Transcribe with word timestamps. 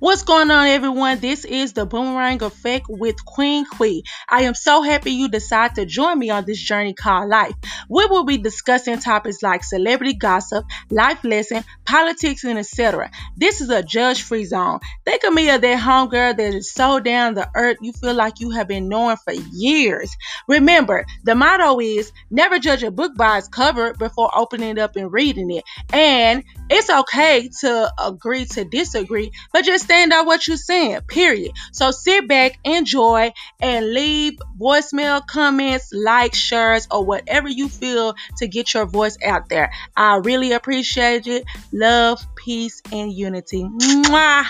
What's 0.00 0.22
going 0.22 0.50
on, 0.52 0.68
everyone? 0.68 1.18
This 1.18 1.44
is 1.44 1.72
the 1.72 1.84
Boomerang 1.84 2.40
Effect 2.42 2.86
with 2.88 3.24
Queen 3.24 3.64
Quee. 3.66 4.04
I 4.30 4.42
am 4.42 4.54
so 4.54 4.82
happy 4.82 5.12
you 5.12 5.28
decide 5.28 5.74
to 5.76 5.86
join 5.86 6.18
me 6.18 6.28
on 6.28 6.44
this 6.44 6.60
journey 6.60 6.92
called 6.92 7.30
life. 7.30 7.54
We 7.88 8.04
will 8.06 8.24
be 8.24 8.36
discussing 8.36 8.98
topics 8.98 9.42
like 9.42 9.64
celebrity 9.64 10.14
gossip, 10.14 10.66
life 10.90 11.24
lesson, 11.24 11.64
politics, 11.86 12.44
and 12.44 12.58
etc. 12.58 13.10
This 13.36 13.62
is 13.62 13.70
a 13.70 13.82
judge-free 13.82 14.44
zone. 14.44 14.80
Think 15.06 15.24
of 15.24 15.32
me 15.32 15.48
as 15.48 15.60
that 15.62 15.80
homegirl 15.80 16.36
that 16.36 16.54
is 16.54 16.70
so 16.70 17.00
down 17.00 17.34
the 17.34 17.48
earth 17.54 17.78
you 17.80 17.92
feel 17.92 18.14
like 18.14 18.40
you 18.40 18.50
have 18.50 18.68
been 18.68 18.88
knowing 18.88 19.16
for 19.16 19.32
years. 19.32 20.14
Remember, 20.46 21.06
the 21.24 21.34
motto 21.34 21.80
is 21.80 22.12
never 22.30 22.58
judge 22.58 22.82
a 22.82 22.90
book 22.90 23.16
by 23.16 23.38
its 23.38 23.48
cover 23.48 23.94
before 23.94 24.30
opening 24.36 24.70
it 24.70 24.78
up 24.78 24.96
and 24.96 25.10
reading 25.10 25.50
it. 25.50 25.64
And 25.90 26.44
it's 26.68 26.90
okay 26.90 27.48
to 27.60 27.92
agree 27.98 28.44
to 28.44 28.64
disagree, 28.64 29.32
but 29.54 29.64
just 29.64 29.84
stand 29.84 30.12
on 30.12 30.26
what 30.26 30.46
you're 30.46 30.58
saying, 30.58 31.00
period. 31.08 31.52
So 31.72 31.92
sit 31.92 32.28
back, 32.28 32.58
enjoy, 32.64 33.32
and 33.60 33.90
leave 33.92 34.17
voicemail, 34.60 35.26
comments, 35.26 35.92
likes, 35.92 36.38
shares, 36.38 36.86
or 36.90 37.04
whatever 37.04 37.48
you 37.48 37.68
feel 37.68 38.14
to 38.38 38.48
get 38.48 38.74
your 38.74 38.86
voice 38.86 39.16
out 39.24 39.48
there. 39.48 39.70
I 39.96 40.16
really 40.16 40.52
appreciate 40.52 41.26
it. 41.26 41.44
Love, 41.72 42.20
peace, 42.36 42.82
and 42.92 43.12
unity. 43.12 43.64
Mwah! 43.64 44.46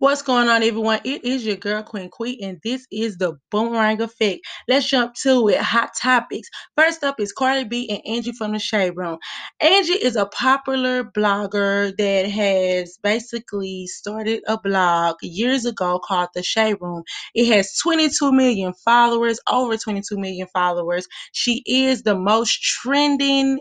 What's 0.00 0.22
going 0.22 0.46
on, 0.46 0.62
everyone? 0.62 1.00
It 1.02 1.24
is 1.24 1.44
your 1.44 1.56
girl, 1.56 1.82
Queen 1.82 2.08
Quee, 2.08 2.40
and 2.40 2.60
this 2.62 2.86
is 2.92 3.16
the 3.16 3.32
Boomerang 3.50 4.00
Effect. 4.00 4.42
Let's 4.68 4.88
jump 4.88 5.14
to 5.22 5.48
it. 5.48 5.58
Hot 5.58 5.90
topics. 6.00 6.48
First 6.76 7.02
up 7.02 7.18
is 7.18 7.32
Cardi 7.32 7.64
B 7.64 7.90
and 7.90 8.00
Angie 8.06 8.30
from 8.30 8.52
the 8.52 8.60
Shade 8.60 8.92
Room. 8.94 9.18
Angie 9.58 9.94
is 9.94 10.14
a 10.14 10.26
popular 10.26 11.02
blogger 11.02 11.96
that 11.96 12.30
has 12.30 12.96
basically 13.02 13.88
started 13.88 14.40
a 14.46 14.56
blog 14.56 15.16
years 15.20 15.66
ago 15.66 15.98
called 15.98 16.28
The 16.32 16.44
Shade 16.44 16.76
Room. 16.80 17.02
It 17.34 17.52
has 17.52 17.76
22 17.82 18.30
million 18.30 18.74
followers, 18.84 19.40
over 19.50 19.76
22 19.76 20.16
million 20.16 20.46
followers. 20.52 21.08
She 21.32 21.64
is 21.66 22.04
the 22.04 22.14
most 22.14 22.62
trending 22.62 23.58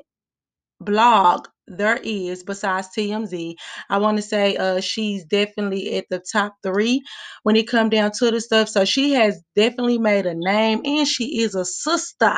blog 0.79 1.47
there 1.67 1.97
is 1.97 2.43
besides 2.43 2.89
TMZ. 2.97 3.55
I 3.89 3.97
want 3.97 4.17
to 4.17 4.23
say 4.23 4.55
uh 4.55 4.79
she's 4.81 5.25
definitely 5.25 5.95
at 5.97 6.05
the 6.09 6.19
top 6.19 6.55
three 6.63 7.03
when 7.43 7.55
it 7.55 7.67
come 7.67 7.89
down 7.89 8.11
to 8.19 8.31
the 8.31 8.41
stuff. 8.41 8.69
So 8.69 8.85
she 8.85 9.13
has 9.13 9.41
definitely 9.55 9.97
made 9.97 10.25
a 10.25 10.33
name 10.33 10.81
and 10.85 11.07
she 11.07 11.41
is 11.41 11.55
a 11.55 11.65
sister. 11.65 12.33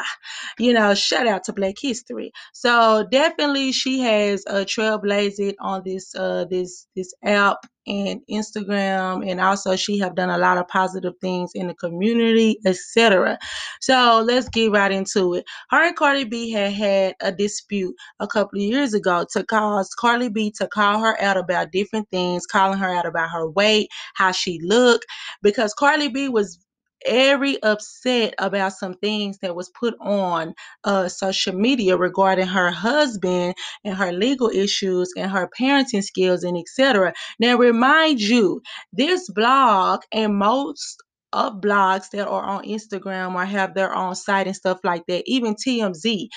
You 0.58 0.74
know, 0.74 0.94
shout 0.96 1.28
out 1.28 1.44
to 1.46 1.54
Black 1.54 1.76
History. 1.80 2.32
So 2.54 3.06
definitely 3.12 3.72
she 3.72 4.00
has 4.02 4.44
a 4.48 4.62
uh, 4.62 4.66
trailblazed 4.66 5.56
on 5.60 5.84
this 5.86 6.14
uh 6.16 6.46
this 6.50 6.88
this 6.96 7.14
app 7.24 7.58
and 7.90 8.22
Instagram 8.30 9.30
and 9.30 9.42
also 9.42 9.76
she 9.76 9.98
have 10.00 10.16
done 10.16 10.30
a 10.30 10.38
lot 10.38 10.58
of 10.58 10.68
positive 10.68 11.14
things 11.22 11.52
in 11.56 11.68
the 11.68 11.74
community, 11.74 12.60
etc. 12.66 13.38
So 13.82 14.24
let's 14.26 14.48
get 14.50 14.72
right 14.72 14.92
into 14.92 15.34
it. 15.36 15.46
Her 15.70 15.88
and 15.88 15.96
Cardi 15.96 16.24
B 16.26 16.52
had 16.52 16.74
had 16.74 17.16
a 17.22 17.32
dispute 17.32 17.96
a 18.20 18.28
couple 18.28 18.60
of 18.60 18.66
years 18.66 18.94
ago 18.94 19.26
to 19.34 19.44
cause 19.44 19.90
Cardi 20.00 20.30
B 20.30 20.52
to 20.58 20.68
call 20.68 21.00
her 21.00 21.20
out 21.22 21.38
about 21.38 21.72
different 21.72 22.10
things, 22.12 22.46
calling 22.46 22.78
her 22.80 22.94
out 22.94 23.06
about 23.06 23.32
her 23.32 23.50
weight, 23.50 23.90
how 24.14 24.32
she 24.32 24.60
looked, 24.64 25.06
because 25.42 25.74
Cardi 25.74 26.10
B 26.10 26.30
was 26.30 26.60
very 27.08 27.62
upset 27.64 28.34
about 28.38 28.74
some 28.74 28.94
things 28.96 29.38
that 29.42 29.56
was 29.56 29.70
put 29.70 29.96
on 30.00 30.54
uh, 30.84 31.08
social 31.08 31.54
media 31.54 31.98
regarding 31.98 32.48
her 32.48 32.72
husband 32.72 33.56
and 33.84 33.96
her 33.96 34.12
legal 34.12 34.50
issues 34.50 35.12
and 35.18 35.32
her 35.32 35.50
parenting 35.60 36.04
skills 36.04 36.44
and 36.44 36.58
etc. 36.58 37.14
Now, 37.40 37.58
remind 37.58 38.22
you, 38.22 38.62
this 38.94 39.30
blog 39.30 40.02
and 40.12 40.36
most 40.36 41.02
of 41.32 41.62
blogs 41.62 42.10
that 42.12 42.28
are 42.28 42.44
on 42.44 42.64
Instagram 42.66 43.36
or 43.36 43.46
have 43.46 43.74
their 43.76 43.94
own 43.94 44.16
site 44.16 44.48
and 44.48 44.56
stuff 44.56 44.80
like 44.84 45.06
that, 45.08 45.24
even 45.28 45.56
TMZ, 45.56 46.28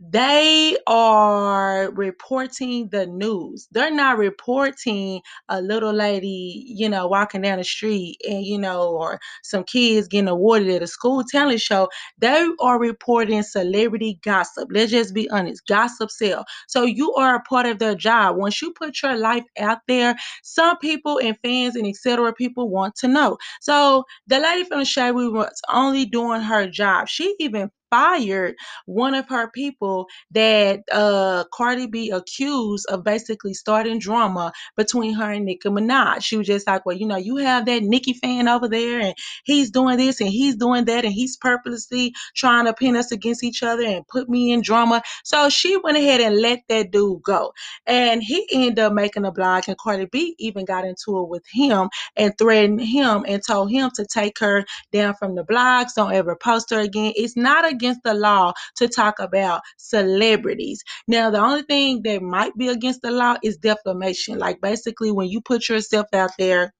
they 0.00 0.76
are 0.86 1.90
reporting 1.92 2.88
the 2.90 3.06
news. 3.06 3.66
They're 3.72 3.90
not 3.94 4.16
reporting 4.16 5.22
a 5.48 5.60
little 5.60 5.92
lady, 5.92 6.64
you 6.68 6.88
know, 6.88 7.08
walking 7.08 7.42
down 7.42 7.58
the 7.58 7.64
street 7.64 8.16
and, 8.28 8.44
you 8.44 8.58
know, 8.58 8.90
or 8.90 9.18
some 9.42 9.64
kids 9.64 10.06
getting 10.06 10.28
awarded 10.28 10.68
at 10.68 10.82
a 10.82 10.86
school 10.86 11.24
talent 11.24 11.60
show. 11.60 11.88
They 12.18 12.46
are 12.60 12.78
reporting 12.78 13.42
celebrity 13.42 14.20
gossip. 14.22 14.68
Let's 14.72 14.92
just 14.92 15.14
be 15.14 15.28
honest. 15.30 15.66
Gossip 15.66 16.10
sell. 16.10 16.44
So 16.68 16.84
you 16.84 17.12
are 17.14 17.36
a 17.36 17.42
part 17.42 17.66
of 17.66 17.78
their 17.78 17.94
job. 17.96 18.36
Once 18.36 18.62
you 18.62 18.72
put 18.72 19.02
your 19.02 19.16
life 19.16 19.44
out 19.58 19.78
there, 19.88 20.16
some 20.42 20.78
people 20.78 21.18
and 21.18 21.36
fans 21.42 21.76
and 21.76 21.86
etc. 21.86 22.32
people 22.32 22.68
want 22.70 22.94
to 22.96 23.08
know. 23.08 23.36
So 23.60 24.04
the 24.26 24.38
lady 24.38 24.64
from 24.64 24.80
the 24.80 24.84
shade 24.84 25.12
was 25.12 25.60
only 25.72 26.04
doing 26.04 26.40
her 26.42 26.68
job. 26.68 27.08
She 27.08 27.34
even 27.40 27.70
fired 27.90 28.54
one 28.86 29.14
of 29.14 29.28
her 29.28 29.50
people 29.50 30.06
that 30.32 30.80
uh 30.92 31.44
Cardi 31.52 31.86
B 31.86 32.10
accused 32.10 32.86
of 32.88 33.04
basically 33.04 33.54
starting 33.54 33.98
drama 33.98 34.52
between 34.76 35.14
her 35.14 35.30
and 35.32 35.44
Nicki 35.44 35.68
Minaj. 35.68 36.22
She 36.22 36.36
was 36.36 36.46
just 36.46 36.66
like, 36.66 36.84
Well, 36.86 36.96
you 36.96 37.06
know, 37.06 37.16
you 37.16 37.36
have 37.36 37.66
that 37.66 37.82
Nicki 37.82 38.12
fan 38.14 38.48
over 38.48 38.68
there 38.68 39.00
and 39.00 39.14
he's 39.44 39.70
doing 39.70 39.96
this 39.96 40.20
and 40.20 40.30
he's 40.30 40.56
doing 40.56 40.84
that 40.86 41.04
and 41.04 41.12
he's 41.14 41.36
purposely 41.36 42.14
trying 42.34 42.66
to 42.66 42.74
pin 42.74 42.96
us 42.96 43.12
against 43.12 43.44
each 43.44 43.62
other 43.62 43.84
and 43.84 44.06
put 44.08 44.28
me 44.28 44.52
in 44.52 44.62
drama. 44.62 45.02
So 45.24 45.48
she 45.48 45.76
went 45.76 45.96
ahead 45.96 46.20
and 46.20 46.40
let 46.40 46.60
that 46.68 46.90
dude 46.90 47.22
go. 47.22 47.52
And 47.86 48.22
he 48.22 48.46
ended 48.52 48.78
up 48.78 48.92
making 48.92 49.24
a 49.24 49.32
blog 49.32 49.64
and 49.68 49.78
Cardi 49.78 50.06
B 50.06 50.34
even 50.38 50.64
got 50.64 50.84
into 50.84 51.18
it 51.20 51.28
with 51.28 51.44
him 51.50 51.88
and 52.16 52.36
threatened 52.38 52.80
him 52.80 53.24
and 53.28 53.42
told 53.46 53.70
him 53.70 53.90
to 53.96 54.06
take 54.06 54.38
her 54.40 54.64
down 54.92 55.14
from 55.14 55.34
the 55.34 55.44
blogs, 55.44 55.94
don't 55.96 56.12
ever 56.12 56.36
post 56.36 56.70
her 56.70 56.80
again. 56.80 57.12
It's 57.16 57.36
not 57.36 57.70
a 57.70 57.74
against 57.78 58.00
the 58.04 58.14
law 58.14 58.52
to 58.76 58.88
talk 58.88 59.14
about 59.20 59.60
celebrities. 59.78 60.82
Now, 61.06 61.30
the 61.30 61.40
only 61.40 61.62
thing 61.62 62.02
that 62.02 62.22
might 62.22 62.54
be 62.56 62.68
against 62.68 63.02
the 63.02 63.10
law 63.10 63.36
is 63.42 63.56
defamation. 63.56 64.38
Like 64.38 64.60
basically, 64.60 65.12
when 65.12 65.28
you 65.28 65.40
put 65.40 65.68
yourself 65.68 66.06
out 66.12 66.32
there 66.38 66.72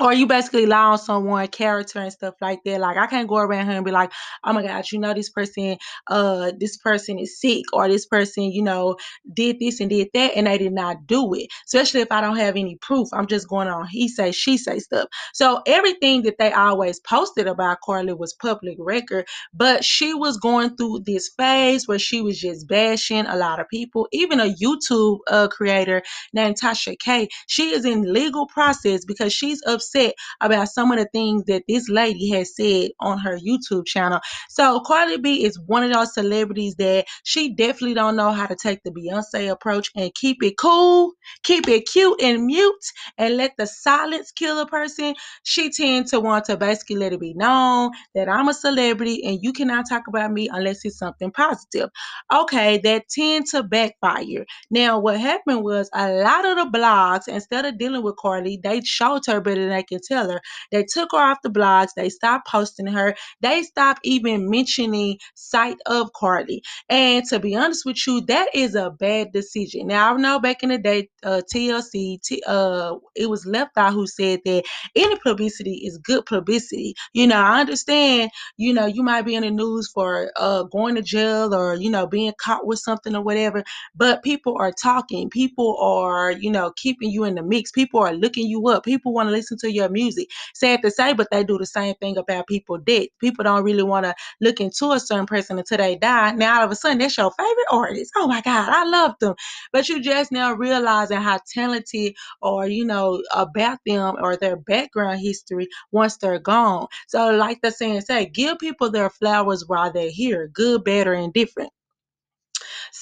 or 0.00 0.12
you 0.12 0.26
basically 0.26 0.66
lie 0.66 0.84
on 0.92 0.98
someone 0.98 1.46
character 1.48 1.98
and 2.00 2.12
stuff 2.12 2.34
like 2.40 2.60
that. 2.64 2.80
Like 2.80 2.96
i 2.96 3.06
can't 3.06 3.28
go 3.28 3.36
around 3.36 3.66
here 3.66 3.76
and 3.76 3.84
be 3.84 3.90
like 3.90 4.12
oh 4.44 4.52
my 4.52 4.62
god 4.62 4.84
you 4.90 4.98
know 4.98 5.14
this 5.14 5.30
person 5.30 5.76
uh 6.08 6.52
this 6.58 6.76
person 6.78 7.18
is 7.18 7.40
sick 7.40 7.64
or 7.72 7.88
this 7.88 8.06
person 8.06 8.44
you 8.44 8.62
know 8.62 8.96
did 9.32 9.58
this 9.60 9.80
and 9.80 9.90
did 9.90 10.08
that 10.14 10.32
and 10.36 10.46
they 10.46 10.58
did 10.58 10.72
not 10.72 11.06
do 11.06 11.32
it. 11.34 11.48
Especially 11.66 12.00
if 12.00 12.12
i 12.12 12.20
don't 12.20 12.36
have 12.36 12.56
any 12.56 12.76
proof. 12.76 13.08
I'm 13.12 13.26
just 13.26 13.48
going 13.48 13.68
on 13.68 13.86
he 13.86 14.08
say 14.08 14.32
she 14.32 14.56
say 14.56 14.78
stuff. 14.78 15.08
So 15.32 15.62
everything 15.66 16.22
that 16.22 16.38
they 16.38 16.52
always 16.52 17.00
posted 17.00 17.46
about 17.46 17.78
Cardi 17.84 18.12
was 18.12 18.34
public 18.34 18.76
record 18.78 19.26
but 19.54 19.84
she 19.84 20.14
was 20.14 20.36
going 20.38 20.76
through 20.76 21.00
this 21.06 21.30
phase 21.36 21.86
where 21.88 21.98
she 21.98 22.20
was 22.22 22.40
just 22.40 22.68
bashing 22.68 23.26
a 23.26 23.36
lot 23.36 23.60
of 23.60 23.68
people. 23.68 24.08
Even 24.12 24.40
a 24.40 24.54
youtube 24.54 25.18
uh, 25.28 25.48
creator 25.48 26.02
named 26.32 26.56
tasha 26.60 26.98
k 26.98 27.28
she 27.46 27.70
is 27.70 27.84
in 27.84 28.12
legal 28.12 28.46
process 28.46 29.04
because 29.04 29.32
she's 29.32 29.60
upset 29.66 29.81
upset 29.82 30.14
about 30.40 30.68
some 30.68 30.92
of 30.92 30.98
the 30.98 31.08
things 31.12 31.44
that 31.46 31.64
this 31.68 31.88
lady 31.88 32.30
has 32.30 32.54
said 32.54 32.90
on 33.00 33.18
her 33.18 33.38
YouTube 33.38 33.86
channel. 33.86 34.20
So 34.48 34.80
Cardi 34.80 35.18
B 35.18 35.44
is 35.44 35.58
one 35.60 35.82
of 35.82 35.92
those 35.92 36.14
celebrities 36.14 36.74
that 36.76 37.06
she 37.24 37.54
definitely 37.54 37.94
don't 37.94 38.16
know 38.16 38.32
how 38.32 38.46
to 38.46 38.56
take 38.56 38.82
the 38.84 38.90
Beyonce 38.90 39.50
approach 39.50 39.90
and 39.96 40.14
keep 40.14 40.42
it 40.42 40.56
cool, 40.58 41.12
keep 41.42 41.68
it 41.68 41.88
cute 41.90 42.20
and 42.22 42.46
mute, 42.46 42.92
and 43.18 43.36
let 43.36 43.52
the 43.58 43.66
silence 43.66 44.32
kill 44.32 44.60
a 44.60 44.66
person. 44.66 45.14
She 45.44 45.70
tends 45.70 46.10
to 46.12 46.20
want 46.20 46.46
to 46.46 46.56
basically 46.56 46.96
let 46.96 47.12
it 47.12 47.20
be 47.20 47.34
known 47.34 47.90
that 48.14 48.28
I'm 48.28 48.48
a 48.48 48.54
celebrity 48.54 49.24
and 49.24 49.38
you 49.42 49.52
cannot 49.52 49.88
talk 49.88 50.04
about 50.08 50.32
me 50.32 50.48
unless 50.52 50.84
it's 50.84 50.98
something 50.98 51.30
positive. 51.32 51.90
Okay, 52.32 52.78
that 52.78 53.08
tend 53.08 53.46
to 53.48 53.62
backfire. 53.62 54.46
Now, 54.70 54.98
what 54.98 55.20
happened 55.20 55.64
was 55.64 55.90
a 55.94 56.12
lot 56.12 56.44
of 56.44 56.56
the 56.56 56.78
blogs, 56.78 57.28
instead 57.28 57.64
of 57.64 57.78
dealing 57.78 58.02
with 58.02 58.16
Cardi, 58.16 58.58
they 58.62 58.80
showed 58.82 59.22
her 59.26 59.40
better 59.40 59.68
than 59.72 59.84
can 59.84 60.00
tell 60.06 60.30
her. 60.30 60.40
They 60.70 60.84
took 60.84 61.10
her 61.12 61.18
off 61.18 61.38
the 61.42 61.50
blogs. 61.50 61.90
They 61.96 62.08
stopped 62.08 62.48
posting 62.48 62.86
her. 62.88 63.14
They 63.40 63.62
stopped 63.62 64.00
even 64.04 64.50
mentioning 64.50 65.18
sight 65.34 65.78
of 65.86 66.12
Cardi. 66.14 66.62
And 66.88 67.24
to 67.26 67.38
be 67.40 67.56
honest 67.56 67.84
with 67.86 68.06
you, 68.06 68.20
that 68.22 68.48
is 68.54 68.74
a 68.74 68.90
bad 68.90 69.32
decision. 69.32 69.88
Now 69.88 70.14
I 70.14 70.16
know 70.18 70.40
back 70.40 70.62
in 70.62 70.70
the 70.70 70.78
day, 70.78 71.08
uh, 71.24 71.42
TLC, 71.52 72.22
T, 72.22 72.42
uh, 72.46 72.96
it 73.14 73.30
was 73.30 73.46
Left 73.46 73.76
Eye 73.76 73.90
who 73.92 74.06
said 74.06 74.40
that 74.44 74.64
any 74.96 75.16
publicity 75.18 75.82
is 75.86 75.98
good 75.98 76.26
publicity. 76.26 76.94
You 77.12 77.26
know, 77.26 77.36
I 77.40 77.60
understand. 77.60 78.30
You 78.56 78.72
know, 78.74 78.86
you 78.86 79.02
might 79.02 79.22
be 79.22 79.34
in 79.34 79.42
the 79.42 79.50
news 79.50 79.90
for 79.92 80.32
uh, 80.36 80.64
going 80.64 80.94
to 80.96 81.02
jail 81.02 81.54
or 81.54 81.74
you 81.74 81.90
know 81.90 82.06
being 82.06 82.32
caught 82.40 82.66
with 82.66 82.78
something 82.78 83.14
or 83.14 83.22
whatever, 83.22 83.64
but 83.94 84.22
people 84.22 84.56
are 84.58 84.72
talking. 84.72 85.30
People 85.30 85.76
are 85.80 86.32
you 86.32 86.50
know 86.50 86.72
keeping 86.76 87.10
you 87.10 87.24
in 87.24 87.34
the 87.36 87.42
mix. 87.42 87.70
People 87.70 88.00
are 88.00 88.14
looking 88.14 88.46
you 88.46 88.68
up. 88.68 88.84
People 88.84 89.12
want 89.12 89.28
to 89.28 89.32
listen 89.32 89.58
to 89.62 89.72
your 89.72 89.88
music. 89.88 90.28
Sad 90.54 90.82
to 90.82 90.90
say, 90.90 91.14
but 91.14 91.28
they 91.30 91.44
do 91.44 91.58
the 91.58 91.66
same 91.66 91.94
thing 91.96 92.18
about 92.18 92.46
people 92.46 92.78
dead. 92.78 93.08
People 93.20 93.44
don't 93.44 93.64
really 93.64 93.82
want 93.82 94.06
to 94.06 94.14
look 94.40 94.60
into 94.60 94.92
a 94.92 95.00
certain 95.00 95.26
person 95.26 95.58
until 95.58 95.78
they 95.78 95.96
die. 95.96 96.32
Now 96.32 96.58
all 96.60 96.64
of 96.66 96.70
a 96.70 96.76
sudden 96.76 96.98
that's 96.98 97.16
your 97.16 97.32
favorite 97.32 97.66
artist. 97.70 98.12
Oh 98.16 98.26
my 98.28 98.40
God, 98.42 98.68
I 98.70 98.84
love 98.84 99.14
them. 99.20 99.34
But 99.72 99.88
you 99.88 100.00
just 100.02 100.32
now 100.32 100.52
realizing 100.54 101.20
how 101.20 101.40
talented 101.52 102.14
or 102.40 102.66
you 102.66 102.84
know 102.84 103.22
about 103.34 103.78
them 103.86 104.16
or 104.20 104.36
their 104.36 104.56
background 104.56 105.20
history 105.20 105.68
once 105.92 106.16
they're 106.18 106.38
gone. 106.38 106.86
So 107.08 107.30
like 107.30 107.60
the 107.62 107.70
saying 107.70 108.02
say, 108.02 108.26
give 108.26 108.58
people 108.58 108.90
their 108.90 109.10
flowers 109.10 109.64
while 109.66 109.92
they're 109.92 110.10
here, 110.10 110.48
good, 110.52 110.84
better, 110.84 111.14
and 111.14 111.32
different. 111.32 111.70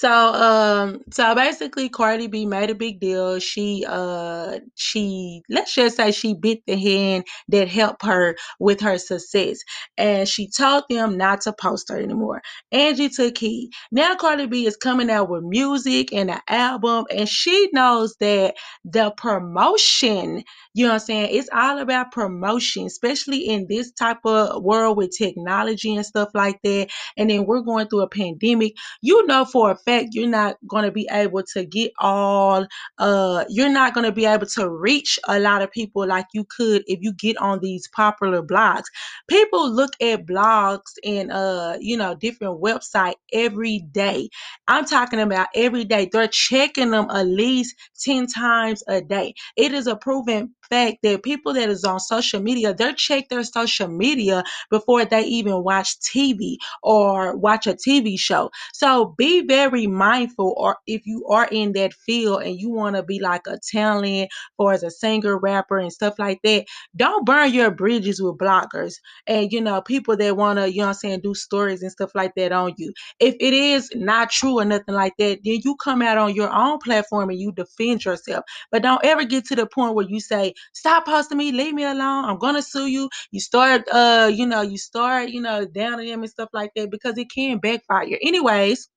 So 0.01 0.09
um 0.11 1.01
so 1.11 1.35
basically 1.35 1.87
Cardi 1.87 2.25
B 2.25 2.47
made 2.47 2.71
a 2.71 2.75
big 2.75 2.99
deal. 2.99 3.37
She 3.37 3.85
uh 3.87 4.57
she 4.73 5.43
let's 5.47 5.75
just 5.75 5.97
say 5.97 6.11
she 6.11 6.33
bit 6.33 6.63
the 6.65 6.75
hand 6.75 7.25
that 7.49 7.67
helped 7.67 8.03
her 8.05 8.35
with 8.59 8.81
her 8.81 8.97
success. 8.97 9.59
And 9.99 10.27
she 10.27 10.49
told 10.49 10.85
them 10.89 11.17
not 11.17 11.41
to 11.41 11.53
post 11.53 11.89
her 11.89 11.99
anymore. 11.99 12.41
Angie 12.71 13.09
took 13.09 13.37
heed. 13.37 13.69
Now 13.91 14.15
Cardi 14.15 14.47
B 14.47 14.65
is 14.65 14.75
coming 14.75 15.11
out 15.11 15.29
with 15.29 15.43
music 15.43 16.11
and 16.11 16.31
an 16.31 16.41
album 16.49 17.05
and 17.15 17.29
she 17.29 17.69
knows 17.71 18.15
that 18.21 18.55
the 18.83 19.11
promotion, 19.11 20.43
you 20.73 20.85
know 20.87 20.93
what 20.93 21.01
I'm 21.01 21.05
saying? 21.05 21.29
It's 21.31 21.49
all 21.53 21.77
about 21.77 22.11
promotion, 22.11 22.87
especially 22.87 23.41
in 23.47 23.67
this 23.69 23.91
type 23.91 24.25
of 24.25 24.63
world 24.63 24.97
with 24.97 25.15
technology 25.15 25.95
and 25.95 26.03
stuff 26.05 26.29
like 26.33 26.59
that. 26.63 26.89
And 27.17 27.29
then 27.29 27.45
we're 27.45 27.61
going 27.61 27.87
through 27.87 28.01
a 28.01 28.09
pandemic 28.09 28.71
you 29.01 29.25
know 29.27 29.45
for 29.45 29.71
a 29.71 29.75
fact 29.75 29.90
you're 30.11 30.27
not 30.27 30.57
going 30.67 30.83
to 30.83 30.91
be 30.91 31.07
able 31.11 31.43
to 31.43 31.65
get 31.65 31.91
all 31.99 32.65
uh 32.99 33.43
you're 33.49 33.69
not 33.69 33.93
going 33.93 34.05
to 34.05 34.11
be 34.11 34.25
able 34.25 34.45
to 34.45 34.69
reach 34.69 35.19
a 35.27 35.39
lot 35.39 35.61
of 35.61 35.71
people 35.71 36.05
like 36.07 36.25
you 36.33 36.45
could 36.45 36.83
if 36.87 36.99
you 37.01 37.13
get 37.13 37.37
on 37.37 37.59
these 37.59 37.87
popular 37.89 38.41
blogs. 38.41 38.83
People 39.27 39.69
look 39.69 39.91
at 40.01 40.25
blogs 40.25 40.93
and 41.03 41.31
uh 41.31 41.77
you 41.79 41.97
know 41.97 42.15
different 42.15 42.61
website 42.61 43.15
every 43.33 43.79
day. 43.91 44.29
I'm 44.67 44.85
talking 44.85 45.19
about 45.19 45.47
every 45.55 45.83
day. 45.85 46.09
They're 46.11 46.27
checking 46.27 46.91
them 46.91 47.07
at 47.09 47.27
least 47.27 47.75
10 48.03 48.27
times 48.27 48.83
a 48.87 49.01
day. 49.01 49.33
It 49.55 49.73
is 49.73 49.87
a 49.87 49.95
proven 49.95 50.53
fact 50.69 50.99
that 51.03 51.23
people 51.23 51.53
that 51.53 51.69
is 51.69 51.83
on 51.83 51.99
social 51.99 52.41
media 52.41 52.73
they 52.73 52.93
check 52.93 53.27
their 53.29 53.43
social 53.43 53.87
media 53.87 54.43
before 54.69 55.03
they 55.05 55.23
even 55.23 55.63
watch 55.63 55.99
tv 55.99 56.55
or 56.81 57.35
watch 57.35 57.67
a 57.67 57.73
tv 57.73 58.17
show. 58.17 58.49
So 58.73 59.13
be 59.17 59.41
very 59.45 59.80
mindful, 59.87 60.53
or 60.57 60.77
if 60.87 61.01
you 61.05 61.25
are 61.29 61.47
in 61.51 61.73
that 61.73 61.93
field 61.93 62.43
and 62.43 62.59
you 62.59 62.69
want 62.69 62.95
to 62.95 63.03
be 63.03 63.19
like 63.19 63.47
a 63.47 63.59
talent 63.71 64.29
or 64.57 64.73
as 64.73 64.83
a 64.83 64.91
singer, 64.91 65.37
rapper, 65.37 65.77
and 65.77 65.91
stuff 65.91 66.15
like 66.19 66.39
that, 66.43 66.65
don't 66.95 67.25
burn 67.25 67.53
your 67.53 67.71
bridges 67.71 68.21
with 68.21 68.37
bloggers 68.37 68.95
and 69.27 69.51
you 69.51 69.61
know 69.61 69.81
people 69.81 70.15
that 70.17 70.35
want 70.37 70.59
to, 70.59 70.71
you 70.71 70.81
know, 70.81 70.87
I'm 70.89 70.93
saying, 70.93 71.21
do 71.23 71.33
stories 71.33 71.81
and 71.81 71.91
stuff 71.91 72.11
like 72.15 72.33
that 72.35 72.51
on 72.51 72.73
you. 72.77 72.93
If 73.19 73.35
it 73.39 73.53
is 73.53 73.89
not 73.95 74.29
true 74.29 74.59
or 74.59 74.65
nothing 74.65 74.95
like 74.95 75.13
that, 75.19 75.39
then 75.43 75.59
you 75.63 75.75
come 75.83 76.01
out 76.01 76.17
on 76.17 76.35
your 76.35 76.49
own 76.53 76.79
platform 76.79 77.29
and 77.29 77.39
you 77.39 77.51
defend 77.51 78.05
yourself. 78.05 78.43
But 78.71 78.83
don't 78.83 79.03
ever 79.03 79.23
get 79.23 79.45
to 79.45 79.55
the 79.55 79.65
point 79.65 79.95
where 79.95 80.05
you 80.07 80.19
say, 80.19 80.53
"Stop 80.73 81.05
posting 81.05 81.37
me, 81.37 81.51
leave 81.51 81.73
me 81.73 81.83
alone. 81.83 82.25
I'm 82.25 82.37
gonna 82.37 82.61
sue 82.61 82.87
you." 82.87 83.09
You 83.31 83.39
start, 83.39 83.87
uh, 83.91 84.29
you 84.33 84.45
know, 84.45 84.61
you 84.61 84.77
start, 84.77 85.29
you 85.29 85.41
know, 85.41 85.65
down 85.65 85.93
on 85.99 86.05
them 86.05 86.21
and 86.23 86.29
stuff 86.29 86.49
like 86.53 86.71
that 86.75 86.89
because 86.91 87.17
it 87.17 87.29
can 87.33 87.59
backfire. 87.59 88.17
Anyways 88.21 88.89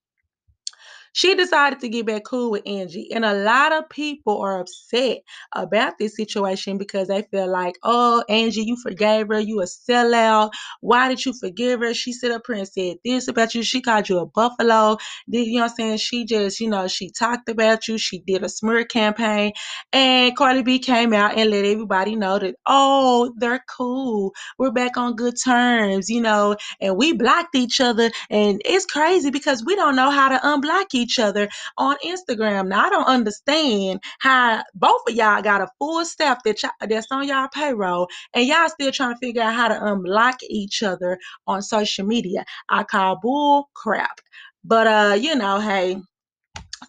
she 1.14 1.34
decided 1.36 1.80
to 1.80 1.88
get 1.88 2.06
back 2.06 2.24
cool 2.24 2.50
with 2.50 2.62
Angie. 2.66 3.10
And 3.14 3.24
a 3.24 3.34
lot 3.34 3.72
of 3.72 3.88
people 3.88 4.40
are 4.40 4.60
upset 4.60 5.18
about 5.54 5.94
this 5.98 6.16
situation 6.16 6.76
because 6.76 7.06
they 7.06 7.22
feel 7.30 7.50
like, 7.50 7.76
oh, 7.84 8.24
Angie, 8.28 8.64
you 8.64 8.76
forgave 8.82 9.28
her. 9.28 9.38
You 9.38 9.60
a 9.60 9.64
sellout. 9.64 10.50
Why 10.80 11.08
did 11.08 11.24
you 11.24 11.32
forgive 11.32 11.80
her? 11.80 11.94
She 11.94 12.12
sit 12.12 12.32
up 12.32 12.42
here 12.48 12.56
and 12.56 12.68
said 12.68 12.96
this 13.04 13.28
about 13.28 13.54
you. 13.54 13.62
She 13.62 13.80
called 13.80 14.08
you 14.08 14.18
a 14.18 14.26
buffalo. 14.26 14.96
You 15.28 15.54
know 15.54 15.62
what 15.62 15.70
I'm 15.70 15.76
saying? 15.76 15.98
She 15.98 16.24
just, 16.24 16.58
you 16.58 16.68
know, 16.68 16.88
she 16.88 17.10
talked 17.10 17.48
about 17.48 17.86
you. 17.86 17.96
She 17.96 18.18
did 18.18 18.42
a 18.42 18.48
smear 18.48 18.84
campaign. 18.84 19.52
And 19.92 20.36
Cardi 20.36 20.62
B 20.62 20.80
came 20.80 21.12
out 21.12 21.38
and 21.38 21.50
let 21.50 21.64
everybody 21.64 22.16
know 22.16 22.40
that, 22.40 22.56
oh, 22.66 23.32
they're 23.38 23.64
cool. 23.76 24.32
We're 24.58 24.72
back 24.72 24.96
on 24.96 25.14
good 25.14 25.34
terms, 25.42 26.10
you 26.10 26.20
know, 26.20 26.56
and 26.80 26.96
we 26.96 27.12
blocked 27.12 27.54
each 27.54 27.80
other. 27.80 28.10
And 28.30 28.60
it's 28.64 28.84
crazy 28.86 29.30
because 29.30 29.64
we 29.64 29.76
don't 29.76 29.94
know 29.94 30.10
how 30.10 30.28
to 30.28 30.38
unblock 30.38 30.86
each 30.92 31.03
other 31.18 31.48
on 31.78 31.96
Instagram. 32.04 32.68
Now, 32.68 32.86
I 32.86 32.90
don't 32.90 33.06
understand 33.06 34.00
how 34.18 34.62
both 34.74 35.02
of 35.08 35.14
y'all 35.14 35.42
got 35.42 35.60
a 35.60 35.68
full 35.78 36.04
staff 36.04 36.42
that 36.44 36.62
that's 36.88 37.06
on 37.10 37.28
y'all 37.28 37.48
payroll 37.52 38.08
and 38.34 38.46
y'all 38.46 38.68
still 38.68 38.92
trying 38.92 39.14
to 39.14 39.18
figure 39.18 39.42
out 39.42 39.54
how 39.54 39.68
to 39.68 39.74
unblock 39.74 40.36
each 40.48 40.82
other 40.82 41.18
on 41.46 41.62
social 41.62 42.06
media. 42.06 42.44
I 42.68 42.84
call 42.84 43.18
bull 43.20 43.70
crap. 43.74 44.20
But 44.64 44.86
uh, 44.86 45.14
you 45.14 45.34
know, 45.34 45.60
hey, 45.60 45.98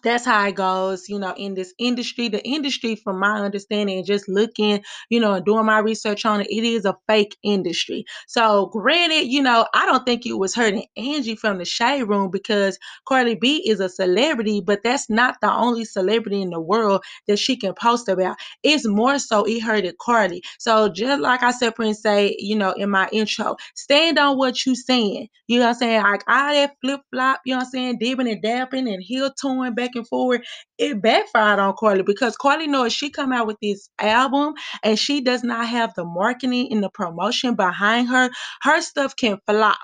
that's 0.02 0.24
how 0.24 0.46
it 0.46 0.54
goes, 0.54 1.08
you 1.08 1.18
know, 1.18 1.34
in 1.36 1.54
this 1.54 1.74
industry. 1.78 2.28
The 2.28 2.44
industry, 2.44 2.96
from 2.96 3.18
my 3.20 3.40
understanding, 3.40 4.04
just 4.04 4.28
looking, 4.28 4.82
you 5.10 5.20
know, 5.20 5.34
and 5.34 5.44
doing 5.44 5.66
my 5.66 5.78
research 5.78 6.24
on 6.24 6.40
it, 6.40 6.48
it 6.50 6.64
is 6.64 6.84
a 6.84 6.96
fake 7.08 7.36
industry. 7.42 8.04
So, 8.26 8.66
granted, 8.66 9.26
you 9.26 9.42
know, 9.42 9.66
I 9.74 9.86
don't 9.86 10.04
think 10.06 10.26
it 10.26 10.34
was 10.38 10.54
hurting 10.54 10.86
Angie 10.96 11.36
from 11.36 11.58
the 11.58 11.64
shade 11.64 12.04
room 12.04 12.30
because 12.30 12.78
Cardi 13.06 13.34
B 13.36 13.64
is 13.68 13.80
a 13.80 13.88
celebrity, 13.88 14.60
but 14.60 14.80
that's 14.84 15.10
not 15.10 15.36
the 15.40 15.52
only 15.52 15.84
celebrity 15.84 16.42
in 16.42 16.50
the 16.50 16.60
world 16.60 17.04
that 17.28 17.38
she 17.38 17.56
can 17.56 17.74
post 17.74 18.08
about. 18.08 18.36
It's 18.62 18.86
more 18.86 19.18
so 19.18 19.44
it 19.44 19.62
hurted 19.62 19.96
Cardi. 19.98 20.42
So, 20.58 20.88
just 20.88 21.20
like 21.22 21.42
I 21.42 21.50
said, 21.52 21.74
Prince 21.74 22.02
say, 22.02 22.36
you 22.38 22.56
know, 22.56 22.72
in 22.72 22.90
my 22.90 23.08
intro, 23.12 23.56
stand 23.74 24.18
on 24.18 24.38
what 24.38 24.64
you're 24.66 24.74
saying. 24.74 25.28
You 25.48 25.58
know 25.60 25.66
what 25.66 25.74
I'm 25.74 25.78
saying? 25.80 26.02
Like 26.02 26.24
all 26.28 26.52
that 26.52 26.76
flip 26.82 27.00
flop, 27.12 27.40
you 27.44 27.54
know 27.54 27.58
what 27.58 27.66
I'm 27.66 27.70
saying, 27.70 27.98
dipping 28.00 28.28
and 28.28 28.42
dapping 28.42 28.92
and 28.92 29.02
heel 29.02 29.30
towing 29.40 29.74
back 29.76 29.92
and 29.96 30.08
forward, 30.08 30.44
it 30.78 31.02
backfired 31.02 31.60
on 31.60 31.74
Cardi 31.78 32.02
because 32.04 32.36
Cardi 32.36 32.68
knows 32.68 32.94
she 32.94 33.10
come 33.10 33.32
out 33.32 33.48
with 33.48 33.58
this 33.62 33.90
album 34.00 34.54
and 34.84 34.98
she 34.98 35.22
does 35.22 35.44
not 35.44 35.68
have 35.68 35.94
the 35.96 36.06
marketing 36.06 36.68
and 36.72 36.84
the 36.84 36.90
promotion 36.90 37.56
behind 37.56 38.08
her. 38.10 38.30
Her 38.62 38.82
stuff 38.82 39.16
can 39.16 39.38
flop 39.46 39.78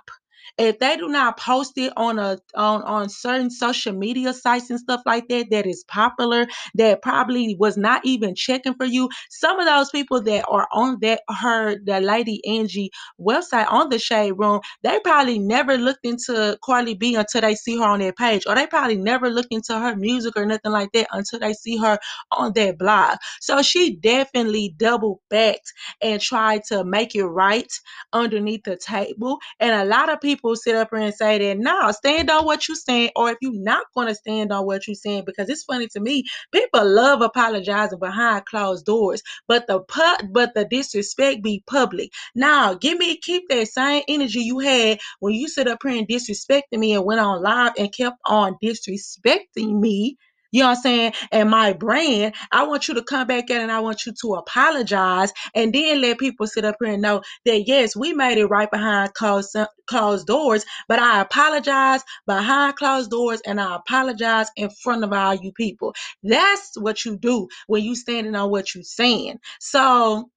if 0.58 0.78
they 0.78 0.96
do 0.96 1.08
not 1.08 1.38
post 1.38 1.72
it 1.76 1.92
on 1.96 2.18
a 2.18 2.38
on 2.54 2.82
on 2.82 3.08
certain 3.08 3.50
social 3.50 3.92
media 3.92 4.32
sites 4.32 4.70
and 4.70 4.78
stuff 4.80 5.00
like 5.06 5.28
that 5.28 5.48
that 5.50 5.66
is 5.66 5.84
popular 5.88 6.46
that 6.74 7.02
probably 7.02 7.56
was 7.58 7.76
not 7.76 8.04
even 8.04 8.34
checking 8.34 8.74
for 8.74 8.84
you 8.86 9.08
some 9.30 9.58
of 9.58 9.66
those 9.66 9.90
people 9.90 10.22
that 10.22 10.44
are 10.48 10.68
on 10.72 10.98
that 11.00 11.20
her 11.40 11.76
the 11.84 12.00
lady 12.00 12.40
angie 12.46 12.90
website 13.20 13.70
on 13.70 13.88
the 13.88 13.98
shade 13.98 14.32
room 14.32 14.60
they 14.82 14.98
probably 15.04 15.38
never 15.38 15.76
looked 15.76 16.04
into 16.04 16.58
Cardi 16.64 16.94
b 16.94 17.14
until 17.14 17.40
they 17.40 17.54
see 17.54 17.76
her 17.78 17.84
on 17.84 18.00
their 18.00 18.12
page 18.12 18.44
or 18.46 18.54
they 18.54 18.66
probably 18.66 18.96
never 18.96 19.30
looked 19.30 19.52
into 19.52 19.78
her 19.78 19.96
music 19.96 20.34
or 20.36 20.46
nothing 20.46 20.72
like 20.72 20.90
that 20.92 21.08
until 21.12 21.38
they 21.40 21.52
see 21.52 21.76
her 21.78 21.98
on 22.32 22.52
their 22.54 22.72
blog. 22.72 23.16
So 23.40 23.62
she 23.62 23.96
definitely 23.96 24.74
double 24.76 25.20
backed 25.30 25.72
and 26.02 26.20
tried 26.20 26.64
to 26.64 26.84
make 26.84 27.14
it 27.14 27.24
right 27.24 27.70
underneath 28.12 28.62
the 28.64 28.76
table 28.76 29.38
and 29.60 29.72
a 29.72 29.84
lot 29.84 30.10
of 30.12 30.20
people 30.20 30.41
people 30.42 30.56
sit 30.56 30.76
up 30.76 30.90
here 30.92 31.00
and 31.00 31.14
say 31.14 31.38
that, 31.38 31.58
no, 31.58 31.92
stand 31.92 32.30
on 32.30 32.44
what 32.44 32.68
you're 32.68 32.76
saying, 32.76 33.10
or 33.16 33.30
if 33.30 33.38
you're 33.42 33.52
not 33.54 33.86
going 33.94 34.08
to 34.08 34.16
stand 34.16 34.52
on 34.52 34.66
what 34.66 34.86
you're 34.88 34.94
saying, 34.96 35.24
because 35.26 35.48
it's 35.48 35.64
funny 35.64 35.88
to 35.88 36.00
me, 36.00 36.24
people 36.52 36.86
love 36.88 37.22
apologizing 37.22 38.00
behind 38.00 38.46
closed 38.46 38.86
doors, 38.86 39.22
but 39.48 39.66
the 39.68 39.80
put, 39.80 40.32
but 40.32 40.54
the 40.54 40.66
disrespect 40.66 41.42
be 41.42 41.62
public. 41.68 42.10
Now, 42.34 42.74
give 42.74 42.98
me 42.98 43.18
keep 43.18 43.44
that 43.50 43.68
same 43.68 44.02
energy 44.08 44.40
you 44.40 44.58
had 44.60 45.00
when 45.20 45.34
you 45.34 45.48
sit 45.48 45.68
up 45.68 45.80
here 45.84 45.96
and 45.98 46.08
disrespected 46.08 46.78
me 46.78 46.94
and 46.94 47.06
went 47.06 47.20
on 47.20 47.42
live 47.42 47.74
and 47.78 47.94
kept 47.94 48.18
on 48.26 48.56
disrespecting 48.64 49.80
me 49.80 50.18
you 50.52 50.62
know 50.62 50.70
what 50.70 50.78
I'm 50.78 50.82
saying? 50.82 51.14
And 51.32 51.50
my 51.50 51.74
brand, 51.74 52.34
I 52.52 52.64
want 52.64 52.88
you 52.88 52.94
to 52.94 53.04
come 53.04 53.28
back 53.28 53.50
in 53.50 53.62
and 53.62 53.72
I 53.72 53.80
want 53.80 54.06
you 54.06 54.14
to 54.22 54.34
apologize 54.34 55.32
and 55.54 55.74
then 55.74 56.02
let 56.02 56.18
people 56.18 56.48
sit 56.48 56.64
up 56.66 56.76
here 56.80 56.94
and 56.94 57.02
know 57.02 57.22
that 57.46 57.68
yes, 57.68 57.96
we 57.96 58.14
made 58.14 58.38
it 58.38 58.46
right 58.46 58.70
behind 58.70 59.14
closed, 59.14 59.56
closed 59.88 60.26
doors, 60.28 60.64
but 60.88 61.00
I 61.00 61.22
apologize 61.22 62.02
behind 62.26 62.76
closed 62.76 63.10
doors 63.10 63.42
and 63.46 63.60
I 63.60 63.76
apologize 63.76 64.48
in 64.56 64.70
front 64.70 65.04
of 65.04 65.12
all 65.12 65.34
you 65.34 65.52
people. 65.52 65.94
That's 66.24 66.72
what 66.78 67.04
you 67.04 67.18
do 67.18 67.48
when 67.68 67.84
you 67.84 67.96
standing 67.96 68.36
on 68.36 68.50
what 68.50 68.74
you're 68.74 68.84
saying. 68.84 69.40
So 69.60 70.30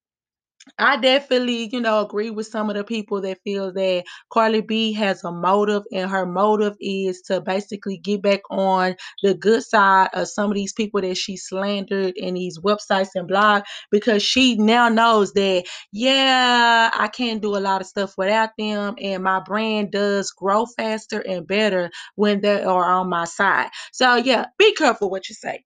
I 0.79 0.97
definitely, 0.97 1.69
you 1.71 1.79
know, 1.79 2.01
agree 2.03 2.29
with 2.31 2.47
some 2.47 2.69
of 2.69 2.75
the 2.75 2.83
people 2.83 3.21
that 3.21 3.41
feel 3.43 3.71
that 3.73 4.03
Cardi 4.31 4.61
B 4.61 4.93
has 4.93 5.23
a 5.23 5.31
motive, 5.31 5.83
and 5.93 6.09
her 6.09 6.25
motive 6.25 6.75
is 6.81 7.21
to 7.23 7.39
basically 7.39 7.97
get 7.97 8.21
back 8.21 8.41
on 8.49 8.95
the 9.21 9.33
good 9.35 9.63
side 9.63 10.09
of 10.13 10.27
some 10.27 10.49
of 10.51 10.55
these 10.55 10.73
people 10.73 11.01
that 11.01 11.17
she 11.17 11.37
slandered 11.37 12.13
in 12.17 12.33
these 12.33 12.59
websites 12.59 13.09
and 13.15 13.29
blogs 13.29 13.63
because 13.91 14.23
she 14.23 14.55
now 14.55 14.89
knows 14.89 15.33
that, 15.33 15.65
yeah, 15.91 16.89
I 16.93 17.07
can't 17.09 17.41
do 17.41 17.55
a 17.55 17.59
lot 17.59 17.81
of 17.81 17.87
stuff 17.87 18.15
without 18.17 18.49
them, 18.57 18.95
and 19.01 19.23
my 19.23 19.39
brand 19.39 19.91
does 19.91 20.31
grow 20.31 20.65
faster 20.65 21.19
and 21.21 21.47
better 21.47 21.89
when 22.15 22.41
they 22.41 22.63
are 22.63 22.85
on 22.91 23.09
my 23.09 23.25
side. 23.25 23.69
So, 23.93 24.15
yeah, 24.15 24.47
be 24.57 24.73
careful 24.73 25.09
what 25.09 25.29
you 25.29 25.35
say. 25.35 25.63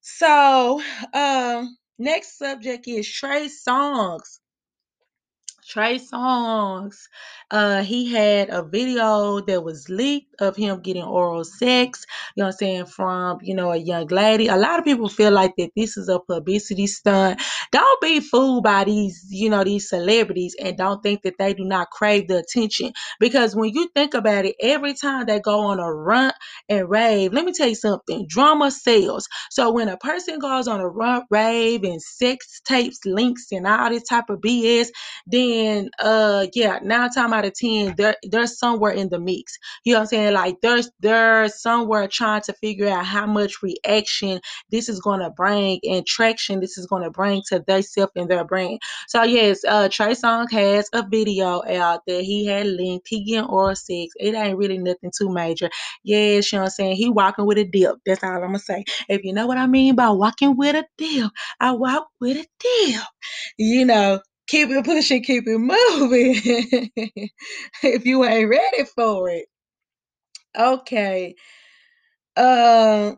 So, 0.00 0.82
um, 1.14 1.76
Next 2.02 2.38
subject 2.38 2.88
is 2.88 3.08
Trey 3.08 3.48
Songz. 3.48 4.40
Trey 5.72 5.98
Songz. 6.00 6.96
uh, 7.50 7.82
he 7.82 8.12
had 8.12 8.50
a 8.50 8.62
video 8.62 9.40
that 9.42 9.64
was 9.64 9.88
leaked 9.88 10.34
of 10.42 10.56
him 10.56 10.82
getting 10.82 11.04
oral 11.04 11.44
sex, 11.44 12.06
you 12.36 12.42
know 12.42 12.48
I'm 12.48 12.52
saying, 12.52 12.86
from, 12.86 13.40
you 13.42 13.54
know, 13.54 13.72
a 13.72 13.78
young 13.78 14.08
lady. 14.08 14.48
A 14.48 14.56
lot 14.56 14.80
of 14.80 14.86
people 14.86 15.08
feel 15.08 15.32
like 15.32 15.54
that 15.58 15.70
this 15.76 15.96
is 15.96 16.10
a 16.10 16.20
publicity 16.20 16.88
stunt. 16.88 17.40
Don't 17.72 18.02
be 18.02 18.20
fooled 18.20 18.64
by 18.64 18.84
these, 18.84 19.26
you 19.30 19.50
know, 19.50 19.64
these 19.64 19.88
celebrities 19.90 20.56
and 20.62 20.78
don't 20.78 21.02
think 21.02 21.22
that 21.22 21.36
they 21.38 21.54
do 21.54 21.64
not 21.64 21.90
crave 21.90 22.28
the 22.28 22.38
attention. 22.40 22.92
Because 23.20 23.56
when 23.56 23.70
you 23.74 23.88
think 23.96 24.14
about 24.14 24.46
it, 24.46 24.56
every 24.62 24.94
time 24.94 25.26
they 25.26 25.40
go 25.40 25.60
on 25.60 25.80
a 25.80 25.92
run 25.94 26.32
and 26.68 26.90
rave, 26.90 27.32
let 27.34 27.46
me 27.46 27.52
tell 27.54 27.68
you 27.68 27.76
something, 27.76 28.26
drama 28.28 28.72
sells. 28.72 29.28
So 29.50 29.72
when 29.72 29.88
a 29.88 29.98
person 29.98 30.40
goes 30.40 30.68
on 30.68 30.80
a 30.80 30.88
run, 30.88 31.24
rave, 31.30 31.84
and 31.84 32.02
sex 32.02 32.60
tapes, 32.66 33.00
links, 33.06 33.46
and 33.52 33.66
all 33.66 33.90
this 33.90 34.04
type 34.04 34.30
of 34.30 34.40
BS, 34.40 34.88
then 35.26 35.61
uh 35.98 36.46
yeah, 36.54 36.78
nine 36.82 37.10
time 37.10 37.32
out 37.32 37.44
of 37.44 37.54
ten, 37.54 37.94
they're 37.96 38.16
they're 38.22 38.46
somewhere 38.46 38.92
in 38.92 39.08
the 39.08 39.18
mix. 39.18 39.58
You 39.84 39.92
know 39.92 40.00
what 40.00 40.02
I'm 40.02 40.06
saying? 40.08 40.34
Like 40.34 40.56
there's 40.62 40.90
they're 41.00 41.48
somewhere 41.48 42.08
trying 42.08 42.42
to 42.42 42.52
figure 42.54 42.88
out 42.88 43.04
how 43.06 43.26
much 43.26 43.62
reaction 43.62 44.40
this 44.70 44.88
is 44.88 45.00
gonna 45.00 45.30
bring 45.30 45.80
and 45.84 46.06
traction 46.06 46.60
this 46.60 46.78
is 46.78 46.86
gonna 46.86 47.10
bring 47.10 47.42
to 47.48 47.62
their 47.66 47.82
self 47.82 48.10
and 48.16 48.30
their 48.30 48.44
brain. 48.44 48.78
So 49.08 49.22
yes, 49.22 49.60
uh 49.68 49.88
Trey 49.90 50.14
Song 50.14 50.48
has 50.50 50.88
a 50.92 51.04
video 51.08 51.62
out 51.68 52.00
that 52.06 52.22
he 52.22 52.46
had 52.46 52.66
linked. 52.66 53.06
He 53.08 53.24
getting 53.24 53.48
oral 53.48 53.76
sex. 53.76 54.12
It 54.18 54.34
ain't 54.34 54.58
really 54.58 54.78
nothing 54.78 55.12
too 55.16 55.32
major. 55.32 55.70
Yes, 56.04 56.52
you 56.52 56.58
know 56.58 56.62
what 56.62 56.66
I'm 56.66 56.70
saying? 56.70 56.96
He 56.96 57.08
walking 57.08 57.46
with 57.46 57.58
a 57.58 57.64
dip. 57.64 57.96
That's 58.06 58.22
all 58.22 58.30
I'm 58.34 58.40
gonna 58.40 58.58
say. 58.58 58.84
If 59.08 59.24
you 59.24 59.32
know 59.32 59.46
what 59.46 59.58
I 59.58 59.66
mean 59.66 59.94
by 59.96 60.10
walking 60.10 60.56
with 60.56 60.74
a 60.76 60.84
dip, 60.98 61.30
I 61.60 61.72
walk 61.72 62.08
with 62.20 62.36
a 62.36 62.46
dip. 62.60 63.02
You 63.58 63.84
know, 63.84 64.20
keep 64.52 64.70
it 64.70 64.86
pushing, 64.86 65.24
keep 65.24 65.44
it 65.48 65.58
moving. 65.58 66.36
if 67.84 68.06
you 68.06 68.24
ain't 68.24 68.50
ready 68.50 68.84
for 68.96 69.30
it. 69.30 69.46
Okay. 70.58 71.36
Uh 72.36 73.14